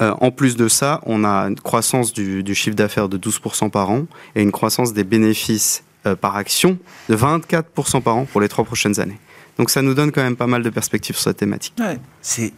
[0.00, 3.70] Euh, en plus de ça, on a une croissance du, du chiffre d'affaires de 12%
[3.70, 6.78] par an et une croissance des bénéfices euh, par action
[7.08, 9.18] de 24% par an pour les trois prochaines années.
[9.58, 11.74] Donc ça nous donne quand même pas mal de perspectives sur cette thématique.
[11.78, 12.52] Ouais, c'est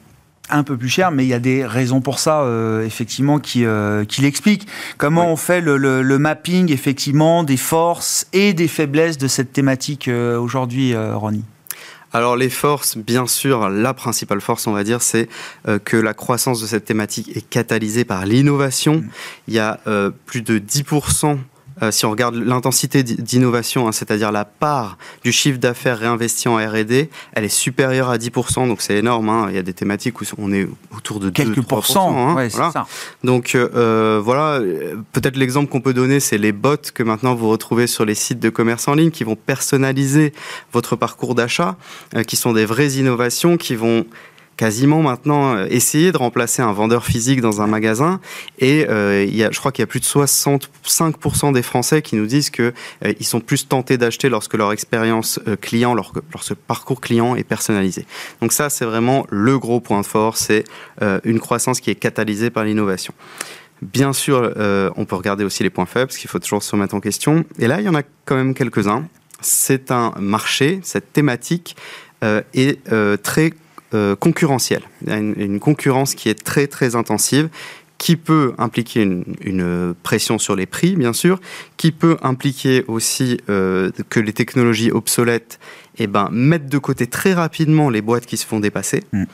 [0.51, 3.65] un peu plus cher, mais il y a des raisons pour ça, euh, effectivement, qui,
[3.65, 4.67] euh, qui l'expliquent.
[4.99, 5.33] Comment Oui.
[5.33, 10.07] on fait le, le- le mapping, effectivement, des forces et des faiblesses de cette thématique
[10.09, 11.45] euh, aujourd'hui, Ronnie?
[12.13, 15.29] Alors les forces, bien sûr, la principale force, on va dire, c'est
[15.67, 19.03] euh, que la croissance de cette thématique est catalysée par l'innovation.
[19.49, 21.39] Il y a euh, plus de 10%.
[21.83, 26.49] Euh, si on regarde l'intensité d'i- d'innovation, hein, c'est-à-dire la part du chiffre d'affaires réinvesti
[26.49, 29.29] en R&D, elle est supérieure à 10%, donc c'est énorme.
[29.29, 29.47] hein.
[29.51, 32.49] Il y a des thématiques où on est autour de Quelques 2, pourcents, hein, ouais,
[32.51, 32.73] c'est voilà.
[32.73, 32.87] ça.
[33.25, 37.49] Donc euh, voilà, euh, peut-être l'exemple qu'on peut donner, c'est les bots que maintenant vous
[37.49, 40.33] retrouvez sur les sites de commerce en ligne qui vont personnaliser
[40.73, 41.77] votre parcours d'achat,
[42.15, 44.05] euh, qui sont des vraies innovations qui vont
[44.57, 48.21] quasiment maintenant euh, essayer de remplacer un vendeur physique dans un magasin.
[48.59, 52.51] Et euh, je crois qu'il y a plus de 65% des Français qui nous disent
[52.51, 52.73] que
[53.05, 57.45] euh, sont plus tentés d'acheter lorsque leur expérience euh, client, leur, lorsque parcours client est
[57.45, 58.07] personnalisé.
[58.43, 60.65] Donc ça, c'est vraiment le gros point fort, c'est
[61.25, 63.15] une croissance qui est catalysée par l'innovation.
[63.83, 64.53] Bien sûr,
[64.97, 67.45] on peut regarder aussi les points faibles, parce qu'il faut toujours se remettre en question.
[67.59, 69.07] Et là, il y en a quand même quelques-uns.
[69.41, 71.77] C'est un marché, cette thématique
[72.23, 72.79] est
[73.23, 73.53] très
[73.93, 74.83] euh, concurrentielle.
[75.03, 77.49] Il y a une, une concurrence qui est très très intensive,
[77.99, 81.41] qui peut impliquer une, une pression sur les prix, bien sûr,
[81.77, 85.59] qui peut impliquer aussi euh, que les technologies obsolètes
[85.99, 89.05] eh ben, mettent de côté très rapidement les boîtes qui se font dépasser.
[89.13, 89.25] Mm.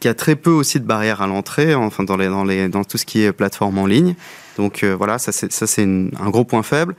[0.00, 2.68] Qu'il y a très peu aussi de barrières à l'entrée, enfin dans, les, dans, les,
[2.68, 4.14] dans tout ce qui est plateforme en ligne.
[4.56, 6.94] Donc euh, voilà, ça c'est un gros point faible.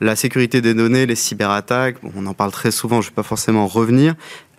[0.00, 3.14] La sécurité des données, les cyberattaques, bon, on en parle très souvent, je ne vais
[3.14, 4.14] pas forcément revenir.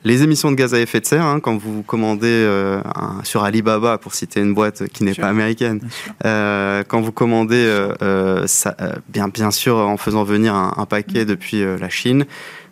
[0.05, 3.43] Les émissions de gaz à effet de serre, hein, quand vous commandez euh, un- sur
[3.43, 5.81] Alibaba, pour citer une boîte qui n'est pas américaine,
[6.25, 8.75] euh, quand vous commandez, euh, ça,
[9.09, 12.25] bien, bien sûr, en faisant venir un, un paquet depuis euh, la Chine,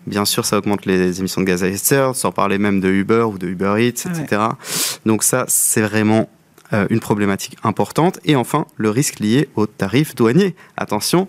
[0.06, 2.80] bien sûr, ça augmente les émissions de gaz à effet de serre, sans parler même
[2.80, 4.22] de Uber ou de Uber Eats, Ah ouais.
[4.24, 4.42] etc.
[5.08, 6.30] Donc ça, c'est vraiment
[6.90, 8.20] une problématique importante.
[8.26, 10.56] Et enfin, le risque lié aux tarifs douaniers.
[10.76, 11.28] Attention,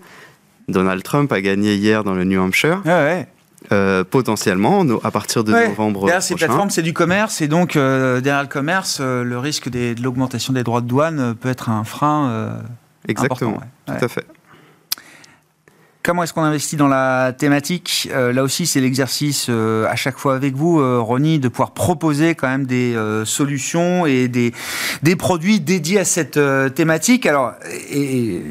[0.69, 2.81] Donald Trump a gagné hier dans le New Hampshire.
[2.87, 3.27] Ouais, ouais.
[3.73, 5.69] Euh, potentiellement, à partir de Ouais.
[5.69, 9.39] novembre Derrière ces plateformes, c'est du commerce, et donc euh, derrière le commerce, euh, le
[9.39, 12.59] risque des- de l'augmentation des droits de douane peut être un frein.
[13.09, 13.69] Exactement, important, ouais.
[13.87, 14.05] tout Ouais.
[14.05, 14.27] à fait.
[16.03, 18.11] Comment est-ce qu'on investit dans la thématique?
[18.13, 22.67] Là aussi, c'est l'exercice à chaque fois avec vous, Ronnie, de pouvoir proposer quand même
[22.67, 22.95] des
[23.25, 24.53] solutions et des,
[25.03, 26.39] des produits dédiés à cette
[26.75, 27.25] thématique.
[27.25, 27.55] Alors,
[27.91, 28.43] et,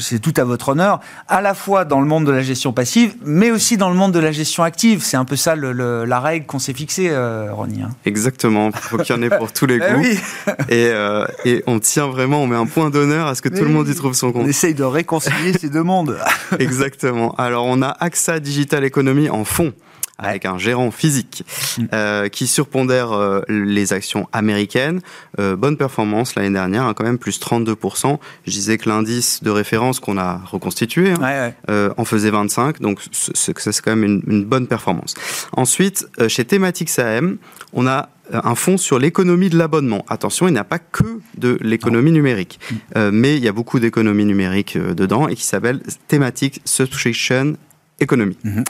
[0.00, 3.14] c'est tout à votre honneur, à la fois dans le monde de la gestion passive,
[3.24, 5.02] mais aussi dans le monde de la gestion active.
[5.02, 7.82] C'est un peu ça le- le- la règle qu'on s'est fixée, euh, Ronnie.
[7.82, 7.90] hein.
[8.04, 10.00] Exactement, il faut qu'il y en ait pour tous les Eh goûts.
[10.00, 10.18] oui,
[10.68, 13.58] Et, euh, et on tient vraiment, on met un point d'honneur à ce que Mais
[13.58, 14.48] tout le monde y trouve son on compte.
[14.48, 16.18] essaye de réconcilier ces deux mondes.
[16.58, 17.34] Exactement.
[17.36, 19.72] Alors, on a AXA Digital Economy en fond
[20.18, 21.44] avec un gérant physique
[21.78, 21.84] Mm.
[21.92, 25.00] euh, qui surpondère euh, les actions américaines.
[25.40, 28.18] Euh, bonne performance l'année dernière, hein, quand même plus 32%.
[28.46, 31.90] Je disais que l'indice de référence qu'on a reconstitué hein, Ouais, ouais.
[31.96, 33.52] en faisait 25, donc c'est
[33.82, 35.14] quand même une, une bonne performance.
[35.56, 37.38] Ensuite, chez Thematics AM,
[37.72, 40.04] on a un fonds sur l'économie de l'abonnement.
[40.08, 42.58] Attention, il n'y a pas que de l'économie numérique,
[42.96, 47.54] euh, mais il y a beaucoup d'économie numérique euh, dedans et qui s'appelle Thematic Subscription
[48.00, 48.36] Economy.
[48.44, 48.64] Mhm.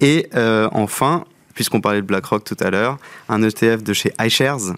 [0.00, 1.24] Et euh, enfin,
[1.54, 4.74] puisqu'on parlait de BlackRock tout à l'heure, un ETF de chez iShares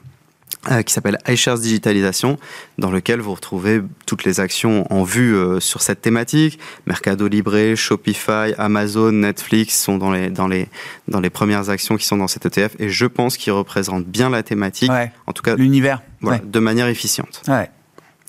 [0.70, 2.38] euh, qui s'appelle iShares Digitalisation,
[2.78, 6.59] dans lequel vous retrouvez toutes les actions en vue euh, sur cette thématique.
[6.86, 10.68] Mercado Libre, Shopify, Amazon, Netflix sont dans les, dans, les,
[11.09, 14.30] dans les premières actions qui sont dans cet ETF et je pense qu'ils représentent bien
[14.30, 15.11] la thématique, Ouais.
[15.26, 16.03] en tout cas L'univers.
[16.20, 16.44] voilà, Ouais.
[16.46, 17.42] de manière efficiente.
[17.48, 17.68] Ouais.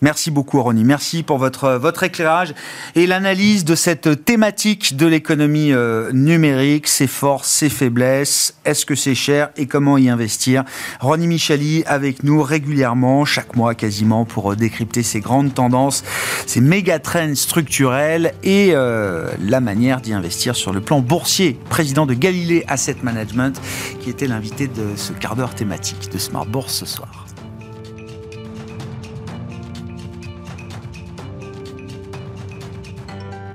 [0.02, 0.84] Merci beaucoup, Ronnie.
[0.84, 2.54] Merci pour votre, votre éclairage
[2.94, 8.94] et l'analyse de cette thématique de l'économie euh, numérique, ses forces, ses faiblesses, est-ce que
[8.94, 10.64] c'est cher et comment y investir?
[11.00, 16.02] Ronnie Michali avec nous régulièrement, chaque mois quasiment, pour euh, décrypter ces grandes tendances,
[16.46, 21.58] ces méga trends structurels et euh, la manière d'y investir sur le plan boursier.
[21.70, 23.60] Président de Galilée Asset Management,
[24.00, 27.23] qui était l'invité de ce quart d'heure thématique de Smart Bourse ce soir.